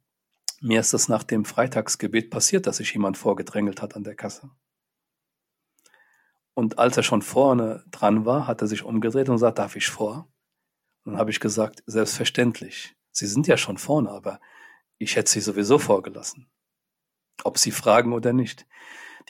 mir 0.62 0.80
ist 0.80 0.94
es 0.94 1.08
nach 1.08 1.24
dem 1.24 1.46
Freitagsgebet 1.46 2.30
passiert, 2.30 2.68
dass 2.68 2.78
sich 2.78 2.94
jemand 2.94 3.18
vorgedrängelt 3.18 3.82
hat 3.82 3.96
an 3.96 4.04
der 4.04 4.16
Kasse. 4.16 4.50
Und 6.60 6.78
als 6.78 6.98
er 6.98 7.04
schon 7.04 7.22
vorne 7.22 7.86
dran 7.90 8.26
war, 8.26 8.46
hat 8.46 8.62
er 8.62 8.68
sich 8.68 8.84
umgedreht 8.84 9.30
und 9.30 9.36
gesagt, 9.36 9.60
darf 9.60 9.78
ich 9.78 9.88
vor? 9.88 10.28
Und 11.06 11.14
dann 11.14 11.18
habe 11.18 11.32
ich 11.32 11.40
gesagt, 11.40 11.84
selbstverständlich. 11.86 12.98
Sie 13.14 13.28
sind 13.28 13.48
ja 13.48 13.56
schon 13.56 13.78
vorne, 13.78 14.10
aber 14.10 14.42
ich 14.98 15.16
hätte 15.16 15.32
Sie 15.32 15.40
sowieso 15.40 15.80
vorgelassen. 15.80 16.50
Ob 17.46 17.58
Sie 17.58 17.72
fragen 17.72 18.12
oder 18.12 18.34
nicht. 18.34 18.68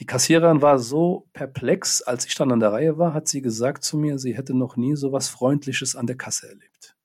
Die 0.00 0.06
Kassiererin 0.06 0.60
war 0.60 0.80
so 0.80 1.28
perplex, 1.32 2.02
als 2.02 2.26
ich 2.26 2.34
dann 2.34 2.50
an 2.50 2.58
der 2.58 2.72
Reihe 2.72 2.98
war, 2.98 3.14
hat 3.14 3.28
sie 3.28 3.42
gesagt 3.42 3.84
zu 3.84 3.96
mir, 3.96 4.18
sie 4.18 4.36
hätte 4.36 4.54
noch 4.54 4.76
nie 4.76 4.96
so 4.96 5.12
was 5.12 5.28
Freundliches 5.28 5.94
an 5.94 6.08
der 6.08 6.16
Kasse 6.16 6.48
erlebt. 6.48 6.96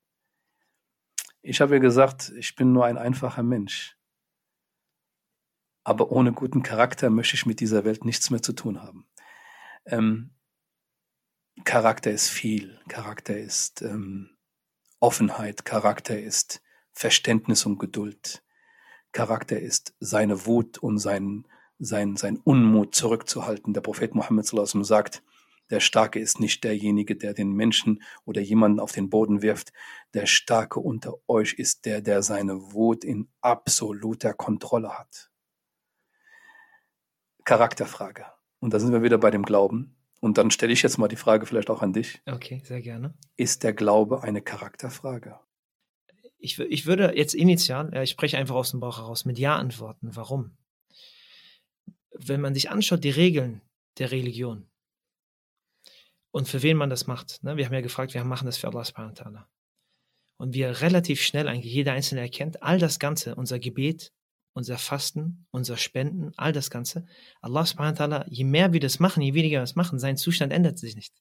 Ich 1.43 1.61
habe 1.61 1.75
ihr 1.75 1.81
gesagt, 1.81 2.33
ich 2.35 2.55
bin 2.55 2.73
nur 2.73 2.85
ein 2.85 2.97
einfacher 2.97 3.43
Mensch. 3.43 3.95
Aber 5.83 6.11
ohne 6.11 6.33
guten 6.33 6.63
Charakter 6.63 7.11
möchte 7.11 7.35
ich 7.35 7.45
mit 7.45 7.59
dieser 7.59 7.85
Welt 7.85 8.05
nichts 8.05 8.31
mehr 8.31 8.41
zu 8.41 8.53
tun 8.53 8.81
haben. 8.81 9.05
Ähm, 9.85 10.31
Charakter 11.63 12.11
ist 12.11 12.29
viel. 12.29 12.79
Charakter 12.87 13.37
ist 13.37 13.81
ähm, 13.81 14.29
Offenheit. 14.99 15.65
Charakter 15.65 16.19
ist 16.19 16.61
Verständnis 16.93 17.65
und 17.65 17.79
Geduld. 17.79 18.43
Charakter 19.11 19.59
ist 19.59 19.95
seine 19.99 20.45
Wut 20.45 20.77
und 20.77 20.97
sein, 20.97 21.47
sein, 21.79 22.17
sein 22.17 22.37
Unmut 22.37 22.95
zurückzuhalten. 22.95 23.73
Der 23.73 23.81
Prophet 23.81 24.13
Muhammad 24.15 24.45
sagt, 24.45 25.23
der 25.69 25.79
Starke 25.79 26.19
ist 26.19 26.39
nicht 26.39 26.63
derjenige, 26.63 27.15
der 27.15 27.33
den 27.33 27.53
Menschen 27.53 28.03
oder 28.25 28.41
jemanden 28.41 28.79
auf 28.79 28.91
den 28.91 29.09
Boden 29.09 29.41
wirft. 29.41 29.71
Der 30.13 30.25
Starke 30.25 30.79
unter 30.79 31.15
euch 31.27 31.53
ist 31.53 31.85
der, 31.85 32.01
der 32.01 32.21
seine 32.21 32.73
Wut 32.73 33.03
in 33.03 33.29
absoluter 33.41 34.33
Kontrolle 34.33 34.97
hat. 34.97 35.31
Charakterfrage. 37.45 38.34
Und 38.59 38.73
da 38.73 38.79
sind 38.79 38.91
wir 38.91 39.03
wieder 39.03 39.17
bei 39.17 39.31
dem 39.31 39.43
Glauben. 39.43 39.95
Und 40.21 40.37
dann 40.37 40.49
stelle 40.49 40.73
ich 40.73 40.81
jetzt 40.81 40.97
mal 40.97 41.07
die 41.07 41.15
Frage 41.15 41.45
vielleicht 41.45 41.69
auch 41.69 41.81
an 41.81 41.93
dich. 41.93 42.21
Okay, 42.25 42.61
sehr 42.63 42.81
gerne. 42.81 43.13
Ist 43.37 43.63
der 43.63 43.73
Glaube 43.73 44.23
eine 44.23 44.41
Charakterfrage? 44.41 45.39
Ich, 46.37 46.59
ich 46.59 46.85
würde 46.85 47.15
jetzt 47.15 47.33
initial, 47.33 47.95
ich 48.01 48.09
spreche 48.09 48.37
einfach 48.37 48.55
aus 48.55 48.71
dem 48.71 48.79
Bauch 48.79 48.97
heraus, 48.97 49.25
mit 49.25 49.37
Ja 49.37 49.55
antworten. 49.55 50.15
Warum? 50.15 50.57
Wenn 52.11 52.41
man 52.41 52.53
sich 52.53 52.69
anschaut, 52.69 53.03
die 53.03 53.09
Regeln 53.09 53.61
der 53.97 54.11
Religion 54.11 54.67
und 56.31 56.49
für 56.49 56.63
wen 56.63 56.75
man 56.75 56.89
das 56.89 57.07
macht. 57.07 57.43
Ne? 57.43 57.55
Wir 57.55 57.65
haben 57.65 57.73
ja 57.73 57.81
gefragt, 57.81 58.13
wir 58.13 58.23
machen 58.25 58.45
das 58.45 58.57
für 58.57 58.67
Allah 58.67 58.83
subhanahu 58.83 59.15
wa 59.15 59.23
ta'ala. 59.23 59.45
Und 60.37 60.53
wir 60.53 60.81
relativ 60.81 61.21
schnell 61.21 61.47
eigentlich 61.47 61.73
jeder 61.73 61.93
Einzelne 61.93 62.21
erkennt, 62.21 62.61
all 62.61 62.77
das 62.77 62.99
Ganze, 62.99 63.35
unser 63.35 63.57
Gebet, 63.57 64.11
unser 64.55 64.77
Fasten, 64.77 65.45
unser 65.51 65.75
Spenden, 65.75 66.31
all 66.37 66.53
das 66.53 66.69
Ganze. 66.69 67.05
Allah 67.41 67.65
subhanahu 67.65 67.99
wa 67.99 68.05
ta'ala, 68.05 68.25
je 68.29 68.45
mehr 68.45 68.71
wir 68.71 68.79
das 68.79 68.99
machen, 68.99 69.21
je 69.21 69.33
weniger 69.33 69.57
wir 69.57 69.63
das 69.63 69.75
machen, 69.75 69.99
sein 69.99 70.15
Zustand 70.15 70.53
ändert 70.53 70.79
sich 70.79 70.95
nicht. 70.95 71.13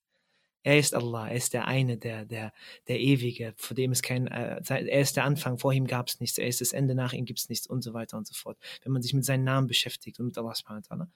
Er 0.63 0.79
ist 0.79 0.95
Allah, 0.95 1.29
er 1.29 1.37
ist 1.37 1.53
der 1.53 1.67
eine, 1.67 1.99
der, 1.99 2.25
der, 2.25 2.53
der 2.87 3.01
Ewige, 3.01 3.53
vor 3.57 3.75
dem 3.75 3.91
es 3.91 4.03
kein, 4.03 4.29
äh, 4.29 4.63
er 4.67 5.01
ist 5.01 5.17
der 5.17 5.25
Anfang, 5.25 5.59
vor 5.59 5.73
ihm 5.73 5.87
gab 5.87 6.09
es 6.09 6.21
nichts, 6.21 6.39
er 6.39 6.47
ist 6.47 6.61
das 6.61 6.73
Ende, 6.73 6.95
nach 6.95 7.13
ihm 7.13 7.25
gibt 7.25 7.41
es 7.41 7.49
nichts 7.49 7.67
und 7.67 7.83
so 7.83 7.93
weiter 7.93 8.17
und 8.17 8.27
so 8.27 8.35
fort. 8.35 8.57
Wenn 8.85 8.93
man 8.93 9.03
sich 9.03 9.13
mit 9.13 9.25
seinen 9.25 9.45
Namen 9.45 9.67
beschäftigt 9.67 10.21
und 10.21 10.27
mit 10.27 10.39
Allah 10.39 10.55
subhanahu 10.55 10.83
wa 10.89 10.95
ta'ala. 10.95 11.09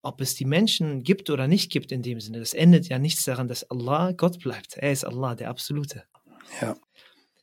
Ob 0.00 0.20
es 0.22 0.34
die 0.34 0.46
Menschen 0.46 1.02
gibt 1.02 1.28
oder 1.28 1.46
nicht 1.46 1.70
gibt 1.70 1.92
in 1.92 2.00
dem 2.00 2.20
Sinne, 2.20 2.38
das 2.38 2.54
endet 2.54 2.88
ja 2.88 2.98
nichts 2.98 3.24
daran, 3.24 3.48
dass 3.48 3.70
Allah 3.70 4.12
Gott 4.12 4.40
bleibt. 4.40 4.78
Er 4.78 4.92
ist 4.92 5.04
Allah, 5.04 5.34
der 5.34 5.50
Absolute. 5.50 6.04
Ja. 6.62 6.74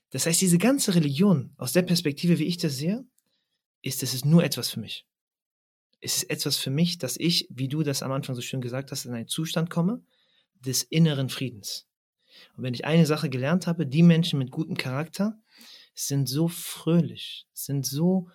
Das 0.10 0.26
heißt, 0.26 0.42
diese 0.42 0.58
ganze 0.58 0.96
Religion, 0.96 1.54
aus 1.58 1.72
der 1.72 1.84
Perspektive, 1.84 2.39
wie 2.39 2.46
ich 2.46 2.58
das 2.58 2.78
sehe, 2.78 3.06
ist, 3.84 4.02
es 4.02 4.15
ist 4.15 4.26
nur 4.26 4.43
etwas 4.43 4.69
für 4.69 4.80
mich. 4.80 5.06
Es 6.02 6.17
ist 6.17 6.30
etwas 6.30 6.58
für 6.58 6.72
mich, 6.72 6.98
dass 6.98 7.17
ich, 7.17 7.48
wie 7.50 7.67
du 7.67 7.84
das 7.84 8.02
am 8.02 8.12
Anfang 8.12 8.36
so 8.36 8.41
schön 8.41 8.62
gesagt 8.62 8.91
hast, 8.91 9.06
in 9.06 9.13
einen 9.13 9.28
Zustand 9.28 9.69
komme 9.69 10.04
des 10.60 10.84
inneren 10.84 11.30
Friedens. 11.30 11.88
Und 12.56 12.63
wenn 12.63 12.74
ich 12.74 12.86
eine 12.86 13.06
Sache 13.06 13.30
gelernt 13.30 13.67
habe, 13.67 13.86
die 13.86 14.04
Menschen 14.04 14.39
mit 14.39 14.50
gutem 14.50 14.76
Charakter 14.76 15.38
sind 15.93 16.28
so 16.28 16.48
fröhlich, 16.48 17.46
sind 17.54 17.86
so 17.86 18.30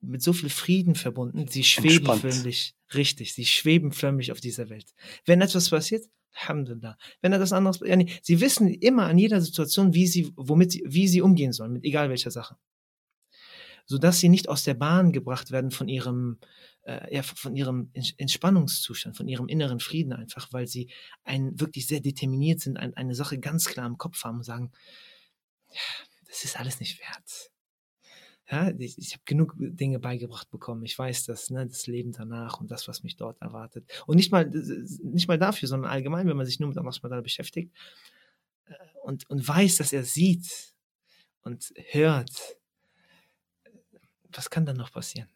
mit 0.00 0.22
so 0.22 0.32
viel 0.32 0.50
Frieden 0.50 0.94
verbunden, 0.94 1.46
sie 1.48 1.64
schweben 1.64 2.08
Entspannt. 2.08 2.20
förmlich, 2.20 2.74
richtig, 2.94 3.32
sie 3.32 3.46
schweben 3.46 3.92
förmlich 3.92 4.32
auf 4.32 4.40
dieser 4.40 4.68
Welt. 4.68 4.92
Wenn 5.24 5.40
etwas 5.40 5.70
passiert, 5.70 6.04
Alhamdulillah. 6.32 6.98
Wenn 7.22 7.32
etwas 7.32 7.52
anderes, 7.52 7.80
ja, 7.84 7.94
nee, 7.96 8.10
sie 8.22 8.40
wissen 8.40 8.68
immer 8.68 9.04
an 9.04 9.18
jeder 9.18 9.40
Situation, 9.40 9.94
wie 9.94 10.06
sie, 10.06 10.32
womit 10.36 10.72
sie, 10.72 10.82
wie 10.84 11.06
sie 11.06 11.22
umgehen 11.22 11.52
sollen, 11.52 11.72
mit 11.72 11.84
egal 11.84 12.10
welcher 12.10 12.32
Sache 12.32 12.56
sodass 13.86 14.18
sie 14.18 14.28
nicht 14.28 14.48
aus 14.48 14.64
der 14.64 14.74
Bahn 14.74 15.12
gebracht 15.12 15.50
werden 15.50 15.70
von 15.70 15.88
ihrem, 15.88 16.38
äh, 16.82 17.14
ja, 17.14 17.22
von 17.22 17.54
ihrem 17.54 17.90
Entspannungszustand, 18.16 19.16
von 19.16 19.28
ihrem 19.28 19.48
inneren 19.48 19.80
Frieden 19.80 20.12
einfach, 20.12 20.52
weil 20.52 20.66
sie 20.66 20.90
ein, 21.24 21.58
wirklich 21.60 21.86
sehr 21.86 22.00
determiniert 22.00 22.60
sind, 22.60 22.78
ein, 22.78 22.96
eine 22.96 23.14
Sache 23.14 23.38
ganz 23.38 23.66
klar 23.66 23.86
im 23.86 23.98
Kopf 23.98 24.24
haben 24.24 24.38
und 24.38 24.44
sagen, 24.44 24.72
das 26.26 26.44
ist 26.44 26.58
alles 26.58 26.80
nicht 26.80 27.00
wert. 27.00 27.50
Ja, 28.50 28.70
ich, 28.78 28.98
ich 28.98 29.12
habe 29.14 29.22
genug 29.24 29.54
Dinge 29.56 29.98
beigebracht 29.98 30.50
bekommen. 30.50 30.84
Ich 30.84 30.98
weiß 30.98 31.24
das, 31.24 31.48
ne, 31.48 31.66
das 31.66 31.86
Leben 31.86 32.12
danach 32.12 32.60
und 32.60 32.70
das, 32.70 32.88
was 32.88 33.02
mich 33.02 33.16
dort 33.16 33.40
erwartet. 33.40 33.90
Und 34.06 34.16
nicht 34.16 34.32
mal, 34.32 34.50
nicht 34.50 35.28
mal 35.28 35.38
dafür, 35.38 35.66
sondern 35.66 35.90
allgemein, 35.90 36.26
wenn 36.26 36.36
man 36.36 36.44
sich 36.44 36.60
nur 36.60 36.68
mit 36.68 36.76
Allah 36.76 37.20
beschäftigt 37.22 37.74
äh, 38.66 38.74
und, 39.02 39.28
und 39.30 39.46
weiß, 39.46 39.76
dass 39.76 39.94
er 39.94 40.04
sieht 40.04 40.74
und 41.42 41.72
hört 41.90 42.58
was 44.36 44.50
kann 44.50 44.66
dann 44.66 44.76
noch 44.76 44.92
passieren? 44.92 45.28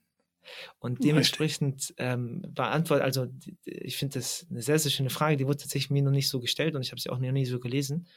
Und 0.78 1.04
dementsprechend 1.04 1.94
ähm, 1.98 2.42
beantwortet, 2.48 3.04
also 3.04 3.26
ich 3.64 3.96
finde 3.96 4.18
das 4.18 4.46
eine 4.50 4.62
sehr, 4.62 4.78
sehr 4.78 4.90
schöne 4.90 5.10
Frage, 5.10 5.36
die 5.36 5.46
wurde 5.46 5.58
tatsächlich 5.58 5.90
mir 5.90 6.02
noch 6.02 6.10
nicht 6.10 6.28
so 6.28 6.40
gestellt 6.40 6.74
und 6.74 6.82
ich 6.82 6.90
habe 6.90 7.00
sie 7.00 7.10
auch 7.10 7.18
noch 7.18 7.32
nie 7.32 7.44
so 7.44 7.60
gelesen, 7.60 8.08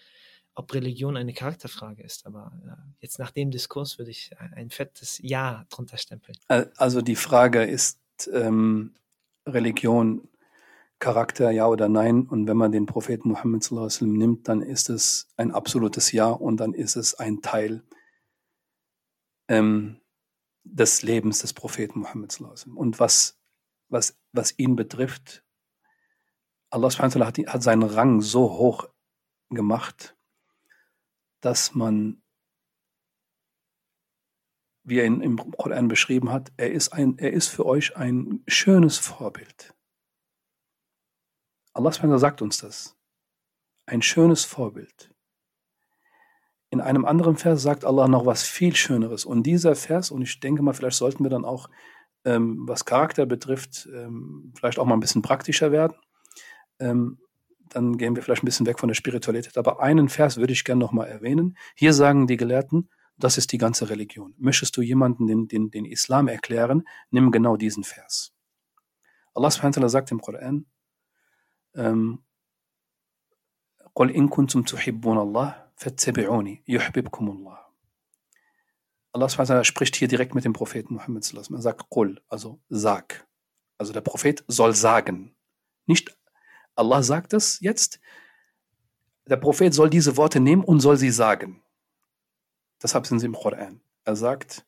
ob 0.56 0.74
Religion 0.74 1.18
eine 1.18 1.34
Charakterfrage 1.34 2.04
ist. 2.04 2.26
Aber 2.26 2.52
ja, 2.66 2.78
jetzt 3.00 3.20
nach 3.20 3.32
dem 3.32 3.52
Diskurs 3.52 3.98
würde 3.98 4.12
ich 4.12 4.32
ein 4.40 4.70
fettes 4.70 5.20
Ja 5.22 5.66
drunter 5.70 5.98
stempeln. 5.98 6.38
Also 6.78 7.02
die 7.02 7.16
Frage 7.16 7.64
ist 7.64 8.00
ähm, 8.32 8.94
Religion 9.46 10.28
Charakter, 11.00 11.50
ja 11.52 11.68
oder 11.68 11.90
nein? 11.90 12.28
Und 12.28 12.48
wenn 12.48 12.58
man 12.58 12.72
den 12.72 12.86
Propheten 12.86 13.30
Muhammad 13.30 13.68
nimmt, 14.02 14.48
dann 14.48 14.62
ist 14.62 14.90
es 14.90 15.28
ein 15.36 15.52
absolutes 15.52 16.12
Ja 16.12 16.28
und 16.30 16.58
dann 16.58 16.74
ist 16.74 16.96
es 16.96 17.16
ein 17.16 17.42
Teil 17.42 17.84
ähm, 19.48 20.01
des 20.64 21.02
Lebens 21.02 21.40
des 21.40 21.54
Propheten 21.54 22.00
Muhammad. 22.00 22.40
Und 22.76 23.00
was, 23.00 23.40
was, 23.90 24.18
was 24.32 24.58
ihn 24.58 24.76
betrifft, 24.76 25.44
Allah 26.70 26.90
hat, 26.90 27.38
hat 27.38 27.64
seinen 27.64 27.84
Rang 27.84 28.22
so 28.22 28.52
hoch 28.54 28.90
gemacht, 29.50 30.18
dass 31.42 31.76
man, 31.76 32.24
wie 34.84 35.00
er 35.00 35.06
ihn 35.06 35.22
im 35.22 35.38
Koran 35.38 35.88
beschrieben 35.88 36.32
hat, 36.32 36.52
er 36.58 36.72
ist, 36.72 36.94
ein, 36.94 37.18
er 37.18 37.34
ist 37.34 37.50
für 37.50 37.66
euch 37.66 37.98
ein 37.98 38.44
schönes 38.48 38.98
Vorbild. 38.98 39.76
Allah 41.74 41.92
sagt 42.18 42.42
uns 42.42 42.60
das. 42.60 42.98
Ein 43.86 44.02
schönes 44.02 44.46
Vorbild. 44.46 45.14
In 46.71 46.81
einem 46.81 47.05
anderen 47.05 47.37
Vers 47.37 47.63
sagt 47.63 47.85
Allah 47.85 48.09
noch 48.09 48.27
was 48.27 48.43
viel 48.43 48.75
Schöneres. 48.75 49.25
Und 49.25 49.45
dieser 49.45 49.77
Vers, 49.77 50.11
und 50.11 50.23
ich 50.23 50.41
denke 50.41 50.63
mal, 50.63 50.73
vielleicht 50.73 50.97
sollten 50.97 51.25
wir 51.25 51.31
dann 51.31 51.45
auch, 51.45 51.69
ähm, 52.25 52.65
was 52.67 52.85
Charakter 52.85 53.25
betrifft, 53.25 53.89
ähm, 53.95 54.53
vielleicht 54.57 54.79
auch 54.79 54.85
mal 54.85 54.95
ein 54.95 55.01
bisschen 55.01 55.23
praktischer 55.23 55.71
werden. 55.71 55.97
Ähm, 56.81 57.19
dann 57.69 57.97
gehen 57.97 58.17
wir 58.17 58.23
vielleicht 58.23 58.43
ein 58.43 58.47
bisschen 58.47 58.67
weg 58.67 58.79
von 58.79 58.89
der 58.89 58.95
Spiritualität. 58.95 59.57
Aber 59.57 59.81
einen 59.81 60.09
Vers 60.09 60.37
würde 60.37 60.53
ich 60.53 60.65
gerne 60.65 60.81
nochmal 60.81 61.09
erwähnen. 61.09 61.57
Hier 61.75 61.93
sagen 61.93 62.27
die 62.27 62.37
Gelehrten, 62.37 62.91
das 63.17 63.39
ist 63.39 63.53
die 63.53 63.59
ganze 63.59 63.89
Religion. 63.89 64.35
Möchtest 64.37 64.77
du 64.77 64.83
jemanden 64.83 65.27
den, 65.27 65.49
den, 65.49 65.71
den 65.71 65.85
Islam 65.85 66.29
erklären, 66.29 66.83
nimm 67.11 67.31
genau 67.31 67.57
diesen 67.57 67.85
Vers. 67.85 68.33
Allah 69.35 69.51
subhanahu 69.51 69.83
wa 69.83 69.89
sagt 69.89 70.11
im 70.11 70.21
Koran, 70.21 70.67
ähm, 71.75 72.23
قل 73.97 74.11
إن 74.11 74.29
كنتم 74.29 74.63
تحبون 74.63 75.19
الله 75.19 75.67
Fattabi'uni, 75.82 76.62
yuhbibkumullah. 76.66 77.74
Allah 79.14 79.28
SWT 79.28 79.66
spricht 79.66 79.96
hier 79.96 80.08
direkt 80.08 80.36
mit 80.36 80.46
dem 80.46 80.54
Propheten 80.54 80.94
Muhammad. 80.94 81.34
Er 81.34 81.62
sagt, 81.62 81.90
Qul, 81.90 82.22
also 82.28 82.62
sag. 82.70 83.28
Also 83.80 83.92
der 83.92 84.02
Prophet 84.02 84.44
soll 84.48 84.76
sagen. 84.76 85.36
Nicht 85.88 86.16
Allah 86.76 87.02
sagt 87.02 87.34
es 87.34 87.60
jetzt. 87.62 88.00
Der 89.26 89.38
Prophet 89.38 89.74
soll 89.74 89.90
diese 89.90 90.18
Worte 90.18 90.40
nehmen 90.40 90.64
und 90.64 90.82
soll 90.82 90.98
sie 90.98 91.10
sagen. 91.10 91.64
Deshalb 92.82 93.08
sind 93.08 93.20
sie 93.20 93.26
im 93.26 93.34
Koran. 93.34 93.82
Er 94.04 94.16
sagt, 94.16 94.68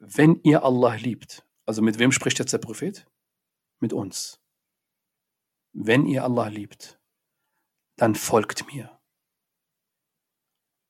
wenn 0.00 0.40
ihr 0.44 0.64
Allah 0.64 0.94
liebt, 0.94 1.46
also 1.66 1.82
mit 1.82 1.98
wem 1.98 2.10
spricht 2.10 2.38
jetzt 2.38 2.54
der 2.54 2.58
Prophet? 2.58 3.06
Mit 3.80 3.92
uns. 3.92 4.40
Wenn 5.72 6.06
ihr 6.06 6.24
Allah 6.24 6.48
liebt, 6.48 6.98
dann 7.96 8.14
folgt 8.14 8.66
mir 8.72 8.98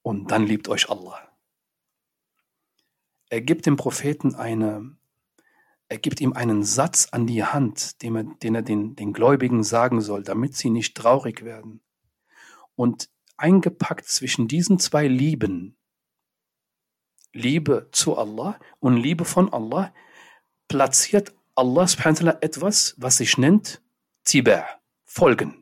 und 0.02 0.30
dann 0.30 0.46
liebt 0.46 0.68
euch 0.68 0.90
Allah. 0.90 1.28
Er 3.30 3.40
gibt 3.40 3.66
dem 3.66 3.76
Propheten 3.76 4.34
eine, 4.34 4.96
er 5.88 5.98
gibt 5.98 6.20
ihm 6.20 6.34
einen 6.34 6.64
Satz 6.64 7.08
an 7.12 7.26
die 7.26 7.44
Hand, 7.44 8.02
den 8.02 8.16
er, 8.16 8.24
den, 8.24 8.54
er 8.54 8.62
den, 8.62 8.94
den 8.96 9.12
Gläubigen 9.12 9.62
sagen 9.62 10.00
soll, 10.00 10.22
damit 10.22 10.54
sie 10.54 10.70
nicht 10.70 10.96
traurig 10.96 11.44
werden. 11.44 11.80
Und 12.74 13.08
eingepackt 13.36 14.06
zwischen 14.06 14.48
diesen 14.48 14.78
zwei 14.78 15.06
Lieben, 15.06 15.76
Liebe 17.32 17.88
zu 17.92 18.18
Allah 18.18 18.58
und 18.80 18.96
Liebe 18.96 19.24
von 19.24 19.52
Allah, 19.52 19.94
platziert 20.68 21.34
Allah 21.54 21.86
subhanahu 21.86 22.24
wa 22.24 22.30
ta'ala 22.30 22.42
etwas, 22.42 22.94
was 22.98 23.18
sich 23.18 23.38
nennt 23.38 23.82
Tiba, 24.24 24.66
Folgen. 25.04 25.61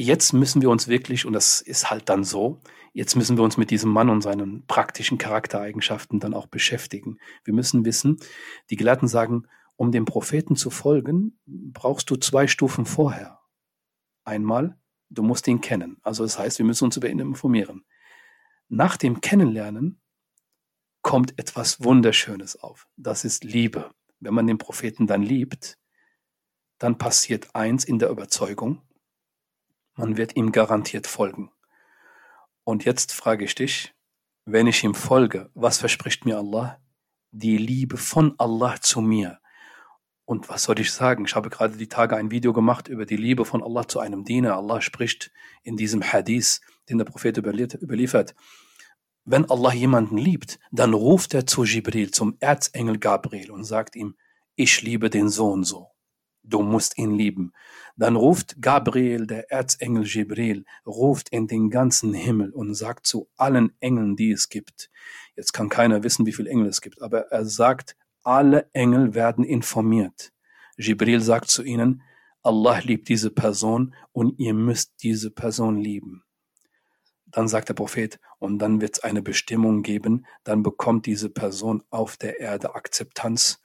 Jetzt 0.00 0.32
müssen 0.32 0.62
wir 0.62 0.70
uns 0.70 0.86
wirklich, 0.86 1.26
und 1.26 1.32
das 1.32 1.60
ist 1.60 1.90
halt 1.90 2.08
dann 2.08 2.22
so, 2.22 2.60
jetzt 2.92 3.16
müssen 3.16 3.36
wir 3.36 3.42
uns 3.42 3.56
mit 3.56 3.72
diesem 3.72 3.90
Mann 3.90 4.10
und 4.10 4.20
seinen 4.20 4.64
praktischen 4.68 5.18
Charaktereigenschaften 5.18 6.20
dann 6.20 6.34
auch 6.34 6.46
beschäftigen. 6.46 7.18
Wir 7.42 7.52
müssen 7.52 7.84
wissen, 7.84 8.18
die 8.70 8.76
Gelehrten 8.76 9.08
sagen, 9.08 9.48
um 9.74 9.90
dem 9.90 10.04
Propheten 10.04 10.54
zu 10.54 10.70
folgen, 10.70 11.40
brauchst 11.46 12.10
du 12.10 12.16
zwei 12.16 12.46
Stufen 12.46 12.86
vorher. 12.86 13.40
Einmal, 14.24 14.78
du 15.10 15.24
musst 15.24 15.48
ihn 15.48 15.60
kennen. 15.60 15.98
Also 16.02 16.22
das 16.22 16.38
heißt, 16.38 16.58
wir 16.58 16.66
müssen 16.66 16.84
uns 16.84 16.96
über 16.96 17.08
ihn 17.08 17.18
informieren. 17.18 17.84
Nach 18.68 18.96
dem 18.96 19.20
Kennenlernen 19.20 20.00
kommt 21.02 21.36
etwas 21.40 21.82
Wunderschönes 21.82 22.54
auf. 22.54 22.86
Das 22.96 23.24
ist 23.24 23.42
Liebe. 23.42 23.90
Wenn 24.20 24.34
man 24.34 24.46
den 24.46 24.58
Propheten 24.58 25.08
dann 25.08 25.22
liebt, 25.22 25.76
dann 26.78 26.98
passiert 26.98 27.52
eins 27.56 27.84
in 27.84 27.98
der 27.98 28.10
Überzeugung, 28.10 28.82
man 29.98 30.16
wird 30.16 30.36
ihm 30.36 30.52
garantiert 30.52 31.06
folgen. 31.06 31.50
Und 32.64 32.84
jetzt 32.84 33.12
frage 33.12 33.44
ich 33.44 33.54
dich, 33.54 33.94
wenn 34.44 34.66
ich 34.66 34.84
ihm 34.84 34.94
folge, 34.94 35.50
was 35.54 35.78
verspricht 35.78 36.24
mir 36.24 36.38
Allah? 36.38 36.80
Die 37.32 37.58
Liebe 37.58 37.96
von 37.96 38.34
Allah 38.38 38.80
zu 38.80 39.00
mir. 39.00 39.40
Und 40.24 40.48
was 40.48 40.62
soll 40.62 40.78
ich 40.78 40.92
sagen? 40.92 41.24
Ich 41.26 41.34
habe 41.34 41.50
gerade 41.50 41.76
die 41.76 41.88
Tage 41.88 42.16
ein 42.16 42.30
Video 42.30 42.52
gemacht 42.52 42.88
über 42.88 43.06
die 43.06 43.16
Liebe 43.16 43.44
von 43.44 43.62
Allah 43.62 43.88
zu 43.88 43.98
einem 43.98 44.24
Diener. 44.24 44.56
Allah 44.56 44.80
spricht 44.80 45.32
in 45.62 45.76
diesem 45.76 46.02
Hadith, 46.02 46.60
den 46.88 46.98
der 46.98 47.04
Prophet 47.04 47.36
überliefert. 47.36 48.34
Wenn 49.24 49.50
Allah 49.50 49.72
jemanden 49.72 50.16
liebt, 50.16 50.60
dann 50.70 50.94
ruft 50.94 51.34
er 51.34 51.46
zu 51.46 51.64
Jibril, 51.64 52.12
zum 52.12 52.36
Erzengel 52.40 52.98
Gabriel 52.98 53.50
und 53.50 53.64
sagt 53.64 53.96
ihm, 53.96 54.16
ich 54.54 54.80
liebe 54.82 55.10
den 55.10 55.28
Sohn 55.28 55.64
so. 55.64 55.90
Du 56.48 56.62
musst 56.62 56.96
ihn 56.96 57.10
lieben. 57.10 57.52
Dann 57.96 58.16
ruft 58.16 58.56
Gabriel, 58.62 59.26
der 59.26 59.50
Erzengel 59.50 60.06
Jibril, 60.06 60.64
ruft 60.86 61.28
in 61.28 61.46
den 61.46 61.68
ganzen 61.68 62.14
Himmel 62.14 62.52
und 62.52 62.74
sagt 62.74 63.06
zu 63.06 63.28
allen 63.36 63.72
Engeln, 63.80 64.16
die 64.16 64.30
es 64.30 64.48
gibt. 64.48 64.90
Jetzt 65.36 65.52
kann 65.52 65.68
keiner 65.68 66.02
wissen, 66.02 66.24
wie 66.24 66.32
viele 66.32 66.48
Engel 66.48 66.68
es 66.68 66.80
gibt, 66.80 67.02
aber 67.02 67.30
er 67.30 67.44
sagt, 67.44 67.96
alle 68.22 68.70
Engel 68.72 69.14
werden 69.14 69.44
informiert. 69.44 70.32
Jibril 70.78 71.20
sagt 71.20 71.50
zu 71.50 71.62
ihnen, 71.62 72.02
Allah 72.42 72.78
liebt 72.78 73.08
diese 73.10 73.30
Person 73.30 73.94
und 74.12 74.38
ihr 74.38 74.54
müsst 74.54 75.02
diese 75.02 75.30
Person 75.30 75.76
lieben. 75.76 76.24
Dann 77.26 77.46
sagt 77.46 77.68
der 77.68 77.74
Prophet, 77.74 78.18
und 78.38 78.58
dann 78.58 78.80
wird 78.80 78.96
es 78.96 79.02
eine 79.02 79.20
Bestimmung 79.20 79.82
geben, 79.82 80.24
dann 80.44 80.62
bekommt 80.62 81.04
diese 81.04 81.28
Person 81.28 81.82
auf 81.90 82.16
der 82.16 82.40
Erde 82.40 82.74
Akzeptanz 82.74 83.60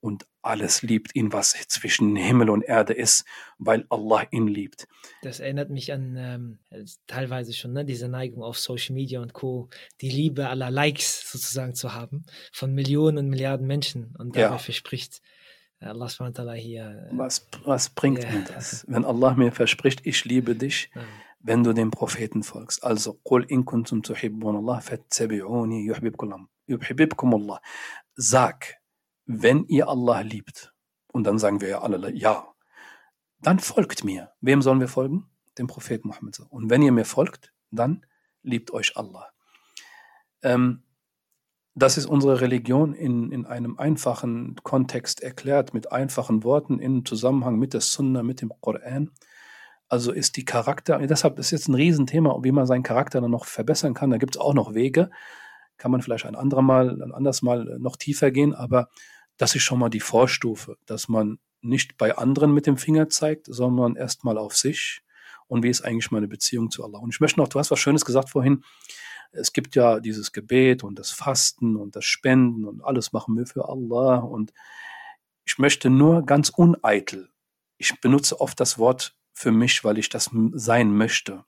und 0.00 0.26
alles 0.42 0.82
liebt 0.82 1.14
ihn, 1.14 1.32
was 1.32 1.52
zwischen 1.68 2.16
Himmel 2.16 2.50
und 2.50 2.62
Erde 2.62 2.92
ist, 2.92 3.24
weil 3.58 3.86
Allah 3.88 4.26
ihn 4.32 4.48
liebt. 4.48 4.88
Das 5.22 5.38
erinnert 5.38 5.70
mich 5.70 5.92
an 5.92 6.16
ähm, 6.18 6.58
teilweise 7.06 7.52
schon 7.52 7.72
ne, 7.72 7.84
diese 7.84 8.08
Neigung 8.08 8.42
auf 8.42 8.58
Social 8.58 8.94
Media 8.94 9.20
und 9.22 9.32
Co., 9.32 9.68
die 10.00 10.10
Liebe 10.10 10.48
aller 10.48 10.70
Likes 10.70 11.30
sozusagen 11.30 11.74
zu 11.74 11.94
haben 11.94 12.24
von 12.52 12.74
Millionen 12.74 13.18
und 13.18 13.28
Milliarden 13.28 13.66
Menschen 13.68 14.16
und 14.18 14.34
dabei 14.34 14.54
ja. 14.54 14.58
verspricht 14.58 15.22
Allah 15.78 16.52
hier. 16.52 17.08
Äh, 17.12 17.16
was, 17.16 17.48
was 17.64 17.90
bringt 17.90 18.24
ja. 18.24 18.30
mir 18.30 18.44
das? 18.44 18.84
Wenn 18.88 19.04
Allah 19.04 19.34
mir 19.34 19.52
verspricht, 19.52 20.00
ich 20.04 20.24
liebe 20.24 20.56
dich, 20.56 20.90
ja 20.94 21.02
wenn 21.42 21.64
du 21.64 21.72
dem 21.72 21.90
Propheten 21.90 22.44
folgst. 22.44 22.84
Also, 22.84 23.18
قُلْ 23.24 23.50
إِن 23.50 23.64
كُنْتُمْ 23.64 24.02
تُحِبُّونَ 24.02 24.56
اللَّهَ 24.56 24.80
فَاتَّبِعُونِي 24.80 25.86
يُحْبِبْكُمُ 26.68 27.34
اللَّهِ 27.34 27.58
Sag, 28.14 28.75
wenn 29.27 29.65
ihr 29.65 29.87
Allah 29.87 30.21
liebt, 30.21 30.73
und 31.11 31.25
dann 31.25 31.37
sagen 31.37 31.61
wir 31.61 31.67
ja 31.67 31.81
alle 31.81 32.11
ja, 32.11 32.47
dann 33.41 33.59
folgt 33.59 34.03
mir. 34.03 34.31
Wem 34.41 34.61
sollen 34.61 34.79
wir 34.79 34.87
folgen? 34.87 35.29
Dem 35.57 35.67
Propheten 35.67 36.07
Muhammad. 36.07 36.39
Und 36.49 36.69
wenn 36.69 36.81
ihr 36.81 36.91
mir 36.91 37.05
folgt, 37.05 37.53
dann 37.69 38.05
liebt 38.41 38.71
euch 38.71 38.97
Allah. 38.97 39.27
Ähm, 40.41 40.83
das 41.75 41.97
ist 41.97 42.07
unsere 42.07 42.41
Religion 42.41 42.93
in, 42.93 43.31
in 43.31 43.45
einem 43.45 43.77
einfachen 43.77 44.55
Kontext 44.63 45.21
erklärt, 45.21 45.73
mit 45.75 45.91
einfachen 45.91 46.43
Worten, 46.43 46.79
in 46.79 47.05
Zusammenhang 47.05 47.59
mit 47.59 47.73
der 47.73 47.81
Sunna, 47.81 48.23
mit 48.23 48.41
dem 48.41 48.51
Koran. 48.61 49.11
Also 49.87 50.11
ist 50.11 50.37
die 50.37 50.45
Charakter, 50.45 50.97
deshalb 50.99 51.37
ist 51.37 51.51
jetzt 51.51 51.67
ein 51.67 51.75
Riesenthema, 51.75 52.39
wie 52.41 52.51
man 52.51 52.65
seinen 52.65 52.83
Charakter 52.83 53.21
dann 53.21 53.31
noch 53.31 53.45
verbessern 53.45 53.93
kann. 53.93 54.09
Da 54.09 54.17
gibt 54.17 54.35
es 54.35 54.41
auch 54.41 54.53
noch 54.53 54.73
Wege. 54.73 55.11
Kann 55.77 55.91
man 55.91 56.01
vielleicht 56.01 56.25
ein 56.25 56.35
anderer 56.35 56.63
Mal, 56.63 57.01
ein 57.01 57.13
anderes 57.13 57.43
Mal 57.43 57.77
noch 57.79 57.95
tiefer 57.95 58.31
gehen, 58.31 58.55
aber 58.55 58.89
das 59.37 59.55
ist 59.55 59.63
schon 59.63 59.79
mal 59.79 59.89
die 59.89 59.99
Vorstufe, 59.99 60.77
dass 60.85 61.07
man 61.07 61.39
nicht 61.61 61.97
bei 61.97 62.17
anderen 62.17 62.53
mit 62.53 62.67
dem 62.67 62.77
Finger 62.77 63.09
zeigt, 63.09 63.47
sondern 63.49 63.95
erstmal 63.95 64.37
auf 64.37 64.55
sich 64.55 65.01
und 65.47 65.63
wie 65.63 65.69
ist 65.69 65.81
eigentlich 65.81 66.11
meine 66.11 66.27
Beziehung 66.27 66.69
zu 66.69 66.83
Allah. 66.83 66.99
Und 66.99 67.13
ich 67.13 67.19
möchte 67.19 67.39
noch, 67.39 67.47
du 67.47 67.59
hast 67.59 67.71
was 67.71 67.79
Schönes 67.79 68.05
gesagt 68.05 68.29
vorhin, 68.29 68.63
es 69.31 69.53
gibt 69.53 69.75
ja 69.75 69.99
dieses 69.99 70.31
Gebet 70.31 70.83
und 70.83 70.97
das 70.97 71.11
Fasten 71.11 71.75
und 71.75 71.95
das 71.95 72.05
Spenden 72.05 72.65
und 72.65 72.81
alles 72.83 73.13
machen 73.13 73.37
wir 73.37 73.45
für 73.45 73.67
Allah 73.67 74.17
und 74.17 74.53
ich 75.45 75.57
möchte 75.57 75.89
nur 75.89 76.25
ganz 76.25 76.49
uneitel, 76.49 77.29
ich 77.77 77.99
benutze 78.01 78.41
oft 78.41 78.59
das 78.59 78.77
Wort 78.77 79.15
für 79.33 79.51
mich, 79.51 79.83
weil 79.83 79.97
ich 79.97 80.09
das 80.09 80.29
sein 80.53 80.91
möchte. 80.91 81.45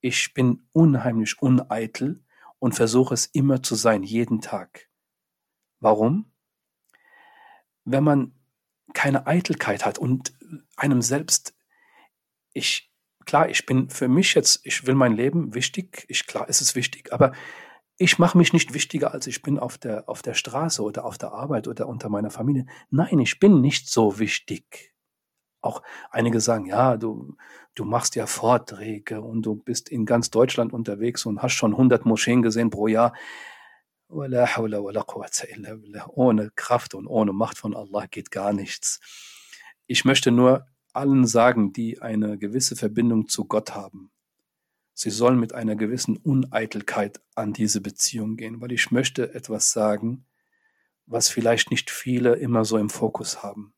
Ich 0.00 0.34
bin 0.34 0.66
unheimlich 0.72 1.40
uneitel 1.40 2.22
und 2.58 2.74
versuche 2.74 3.14
es 3.14 3.26
immer 3.26 3.62
zu 3.62 3.76
sein, 3.76 4.02
jeden 4.02 4.40
Tag. 4.40 4.88
Warum? 5.78 6.30
Wenn 7.90 8.04
man 8.04 8.32
keine 8.92 9.26
Eitelkeit 9.26 9.84
hat 9.84 9.98
und 9.98 10.32
einem 10.76 11.02
selbst, 11.02 11.54
ich, 12.52 12.92
klar, 13.24 13.48
ich 13.48 13.66
bin 13.66 13.88
für 13.90 14.08
mich 14.08 14.34
jetzt, 14.34 14.60
ich 14.64 14.86
will 14.86 14.94
mein 14.94 15.14
Leben 15.14 15.54
wichtig, 15.54 16.04
ich, 16.08 16.26
klar, 16.26 16.46
es 16.48 16.60
ist 16.60 16.74
wichtig, 16.74 17.12
aber 17.12 17.32
ich 17.96 18.18
mache 18.18 18.38
mich 18.38 18.54
nicht 18.54 18.72
wichtiger, 18.72 19.12
als 19.12 19.26
ich 19.26 19.42
bin 19.42 19.58
auf 19.58 19.76
der, 19.76 20.08
auf 20.08 20.22
der 20.22 20.32
Straße 20.32 20.82
oder 20.82 21.04
auf 21.04 21.18
der 21.18 21.32
Arbeit 21.32 21.68
oder 21.68 21.86
unter 21.86 22.08
meiner 22.08 22.30
Familie. 22.30 22.64
Nein, 22.88 23.18
ich 23.18 23.38
bin 23.38 23.60
nicht 23.60 23.90
so 23.90 24.18
wichtig. 24.18 24.94
Auch 25.60 25.82
einige 26.10 26.40
sagen, 26.40 26.64
ja, 26.64 26.96
du, 26.96 27.36
du 27.74 27.84
machst 27.84 28.16
ja 28.16 28.26
Vorträge 28.26 29.20
und 29.20 29.42
du 29.42 29.54
bist 29.54 29.90
in 29.90 30.06
ganz 30.06 30.30
Deutschland 30.30 30.72
unterwegs 30.72 31.26
und 31.26 31.42
hast 31.42 31.52
schon 31.52 31.72
100 31.72 32.06
Moscheen 32.06 32.40
gesehen 32.40 32.70
pro 32.70 32.86
Jahr. 32.86 33.12
Ohne 36.08 36.50
Kraft 36.56 36.94
und 36.94 37.06
ohne 37.06 37.32
Macht 37.32 37.58
von 37.58 37.74
Allah 37.74 38.06
geht 38.06 38.30
gar 38.30 38.52
nichts. 38.52 39.00
Ich 39.86 40.04
möchte 40.04 40.30
nur 40.30 40.66
allen 40.92 41.26
sagen, 41.26 41.72
die 41.72 42.00
eine 42.02 42.38
gewisse 42.38 42.76
Verbindung 42.76 43.28
zu 43.28 43.44
Gott 43.44 43.74
haben, 43.74 44.10
sie 44.94 45.10
sollen 45.10 45.38
mit 45.38 45.54
einer 45.54 45.76
gewissen 45.76 46.16
Uneitelkeit 46.16 47.20
an 47.34 47.52
diese 47.52 47.80
Beziehung 47.80 48.36
gehen, 48.36 48.60
weil 48.60 48.72
ich 48.72 48.90
möchte 48.90 49.34
etwas 49.34 49.70
sagen, 49.70 50.26
was 51.06 51.28
vielleicht 51.28 51.70
nicht 51.70 51.90
viele 51.90 52.34
immer 52.34 52.64
so 52.64 52.76
im 52.76 52.90
Fokus 52.90 53.42
haben. 53.42 53.74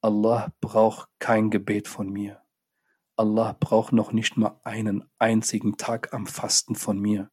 Allah 0.00 0.52
braucht 0.60 1.08
kein 1.18 1.50
Gebet 1.50 1.88
von 1.88 2.10
mir. 2.10 2.42
Allah 3.16 3.56
braucht 3.58 3.92
noch 3.92 4.12
nicht 4.12 4.36
mal 4.36 4.60
einen 4.62 5.04
einzigen 5.18 5.76
Tag 5.76 6.14
am 6.14 6.26
Fasten 6.26 6.74
von 6.76 7.00
mir. 7.00 7.30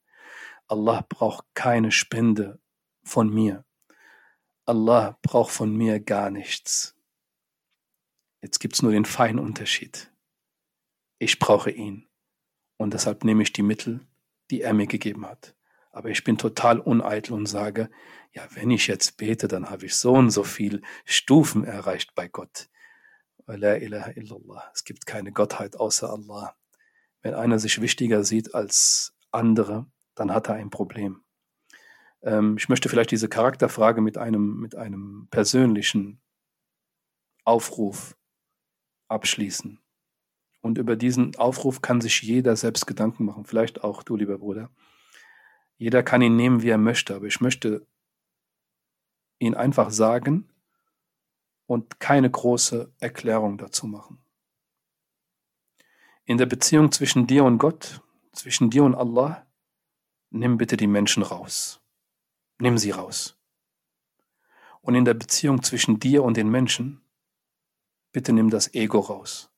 Allah 0.68 1.06
braucht 1.08 1.46
keine 1.54 1.92
Spende 1.92 2.60
von 3.04 3.30
mir. 3.30 3.66
Allah 4.66 5.20
braucht 5.22 5.52
von 5.52 5.76
mir 5.76 6.00
gar 6.00 6.32
nichts. 6.32 6.96
Jetzt 8.42 8.60
gibt's 8.60 8.82
nur 8.82 8.92
den 8.92 9.06
feinen 9.06 9.40
Unterschied. 9.40 10.12
Ich 11.20 11.40
brauche 11.40 11.72
ihn. 11.72 12.08
Und 12.78 12.94
deshalb 12.94 13.24
nehme 13.24 13.44
ich 13.44 13.54
die 13.54 13.64
Mittel, 13.64 14.06
die 14.52 14.62
er 14.62 14.74
mir 14.74 14.88
gegeben 14.88 15.26
hat. 15.26 15.56
Aber 15.92 16.10
ich 16.10 16.24
bin 16.24 16.38
total 16.38 16.80
uneitel 16.80 17.34
und 17.34 17.46
sage, 17.46 17.90
ja, 18.34 18.46
wenn 18.52 18.70
ich 18.70 18.88
jetzt 18.88 19.18
bete, 19.18 19.48
dann 19.48 19.70
habe 19.70 19.86
ich 19.86 19.96
so 19.96 20.14
und 20.14 20.30
so 20.30 20.44
viel 20.44 20.82
Stufen 21.06 21.64
erreicht 21.64 22.16
bei 22.16 22.28
Gott. 22.28 22.70
La 23.48 23.76
ilaha 23.76 24.12
illallah. 24.12 24.72
Es 24.74 24.84
gibt 24.84 25.06
keine 25.06 25.32
Gottheit 25.32 25.76
außer 25.78 26.10
Allah. 26.10 26.56
Wenn 27.22 27.34
einer 27.34 27.60
sich 27.60 27.80
wichtiger 27.82 28.24
sieht 28.24 28.54
als 28.54 29.16
andere, 29.32 29.88
dann 30.16 30.34
hat 30.34 30.50
er 30.50 30.56
ein 30.56 30.70
Problem. 30.70 31.24
Ähm, 32.24 32.58
ich 32.58 32.70
möchte 32.70 32.90
vielleicht 32.90 33.12
diese 33.12 33.30
Charakterfrage 33.30 34.02
mit 34.02 34.18
einem, 34.18 34.60
mit 34.60 34.76
einem 34.76 35.28
persönlichen 35.30 36.22
Aufruf 37.44 38.18
abschließen. 39.08 39.80
Und 40.62 40.80
über 40.80 40.96
diesen 40.96 41.36
Aufruf 41.36 41.82
kann 41.82 42.02
sich 42.02 42.24
jeder 42.24 42.56
selbst 42.56 42.88
Gedanken 42.88 43.26
machen, 43.26 43.46
vielleicht 43.46 43.84
auch 43.84 44.02
du, 44.02 44.16
lieber 44.16 44.40
Bruder. 44.40 44.72
Jeder 45.78 46.02
kann 46.02 46.24
ihn 46.24 46.36
nehmen, 46.36 46.64
wie 46.64 46.70
er 46.70 46.80
möchte, 46.80 47.16
aber 47.16 47.28
ich 47.28 47.40
möchte 47.40 47.86
ihn 49.38 49.54
einfach 49.54 49.92
sagen 49.92 50.50
und 51.68 52.00
keine 52.00 52.32
große 52.32 52.92
Erklärung 53.00 53.58
dazu 53.58 53.86
machen. 53.86 54.20
In 56.24 56.38
der 56.38 56.48
Beziehung 56.48 56.92
zwischen 56.92 57.28
dir 57.28 57.44
und 57.44 57.60
Gott, 57.60 58.02
zwischen 58.32 58.72
dir 58.72 58.84
und 58.84 58.96
Allah, 58.96 59.45
nimm 60.36 60.58
bitte 60.58 60.78
die 60.78 60.88
Menschen 60.88 61.24
raus. 61.24 61.82
Nimm 62.60 62.78
sie 62.78 62.92
raus. 62.92 63.38
Und 64.82 64.96
in 64.96 65.06
der 65.06 65.14
Beziehung 65.14 65.64
zwischen 65.64 66.00
dir 66.00 66.24
und 66.24 66.38
den 66.38 66.50
Menschen, 66.50 67.02
bitte 68.12 68.34
nimm 68.34 68.50
das 68.50 68.74
Ego 68.74 69.00
raus. 69.00 69.50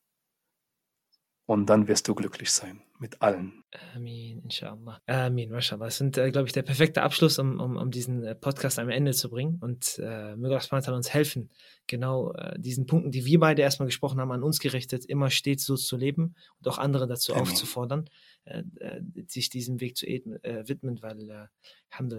Und 1.47 1.65
dann 1.69 1.87
wirst 1.87 2.09
du 2.09 2.13
glücklich 2.13 2.51
sein 2.51 2.81
mit 2.99 3.21
allen. 3.21 3.63
Amin, 3.95 4.41
inshallah. 4.43 5.01
Amin, 5.05 5.49
mashallah. 5.49 5.85
Das 5.85 5.97
sind, 5.97 6.17
äh, 6.17 6.29
glaube 6.29 6.47
ich, 6.47 6.51
der 6.51 6.61
perfekte 6.61 7.03
Abschluss, 7.03 7.39
um, 7.39 7.61
um, 7.61 7.77
um 7.77 7.89
diesen 7.89 8.21
äh, 8.25 8.35
Podcast 8.35 8.79
am 8.79 8.89
Ende 8.89 9.13
zu 9.13 9.29
bringen. 9.29 9.57
Und 9.61 9.97
äh, 10.03 10.35
möge 10.35 10.59
Allah 10.59 10.93
uns 10.93 11.13
helfen, 11.13 11.49
genau 11.87 12.33
äh, 12.33 12.59
diesen 12.59 12.85
Punkten, 12.85 13.11
die 13.11 13.23
wir 13.23 13.39
beide 13.39 13.61
erstmal 13.61 13.85
gesprochen 13.85 14.19
haben, 14.19 14.33
an 14.33 14.43
uns 14.43 14.59
gerichtet, 14.59 15.05
immer 15.05 15.29
stets 15.29 15.63
so 15.63 15.77
zu 15.77 15.95
leben 15.95 16.35
und 16.59 16.67
auch 16.67 16.79
andere 16.79 17.07
dazu 17.07 17.31
Amen. 17.31 17.43
aufzufordern, 17.43 18.09
äh, 18.43 18.63
äh, 18.81 19.01
sich 19.27 19.49
diesem 19.49 19.79
Weg 19.79 19.95
zu 19.95 20.05
äh, 20.05 20.67
widmen, 20.67 21.01
weil 21.01 21.29
äh, 21.29 21.47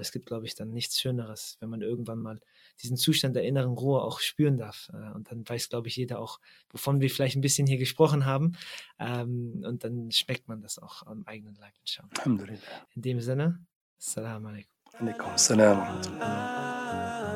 es 0.01 0.11
gibt, 0.11 0.25
glaube 0.25 0.47
ich, 0.47 0.55
dann 0.55 0.71
nichts 0.71 0.99
Schöneres, 0.99 1.59
wenn 1.61 1.69
man 1.69 1.83
irgendwann 1.83 2.21
mal 2.21 2.41
diesen 2.83 2.97
Zustand 2.97 3.37
der 3.37 3.45
inneren 3.45 3.73
Ruhe 3.73 4.03
auch 4.03 4.21
spüren 4.21 4.57
darf. 4.57 4.91
Äh, 4.93 5.15
und 5.15 5.31
dann 5.31 5.49
weiß, 5.49 5.69
glaube 5.69 5.89
ich, 5.89 5.97
jeder 5.97 6.19
auch, 6.21 6.41
wovon 6.71 7.01
wir 7.01 7.11
vielleicht 7.11 7.37
ein 7.37 7.41
bisschen 7.41 7.67
hier 7.67 7.79
gesprochen 7.79 8.25
haben. 8.25 8.53
Ähm, 8.99 9.63
und 9.67 9.85
dann 9.85 10.11
schmeckt 10.11 10.49
man 10.49 10.61
das 10.61 10.79
auch 10.79 11.07
am 11.07 11.25
eigenen 11.27 11.55
Leib. 11.57 11.73
Alhamdulillah. 12.19 12.61
In 12.95 13.03
dem 13.03 13.21
Sinne, 13.21 13.65
Assalamu 13.99 14.49
alaikum. 14.49 14.73
Alaikum 14.95 15.31
Assalam. 15.31 16.03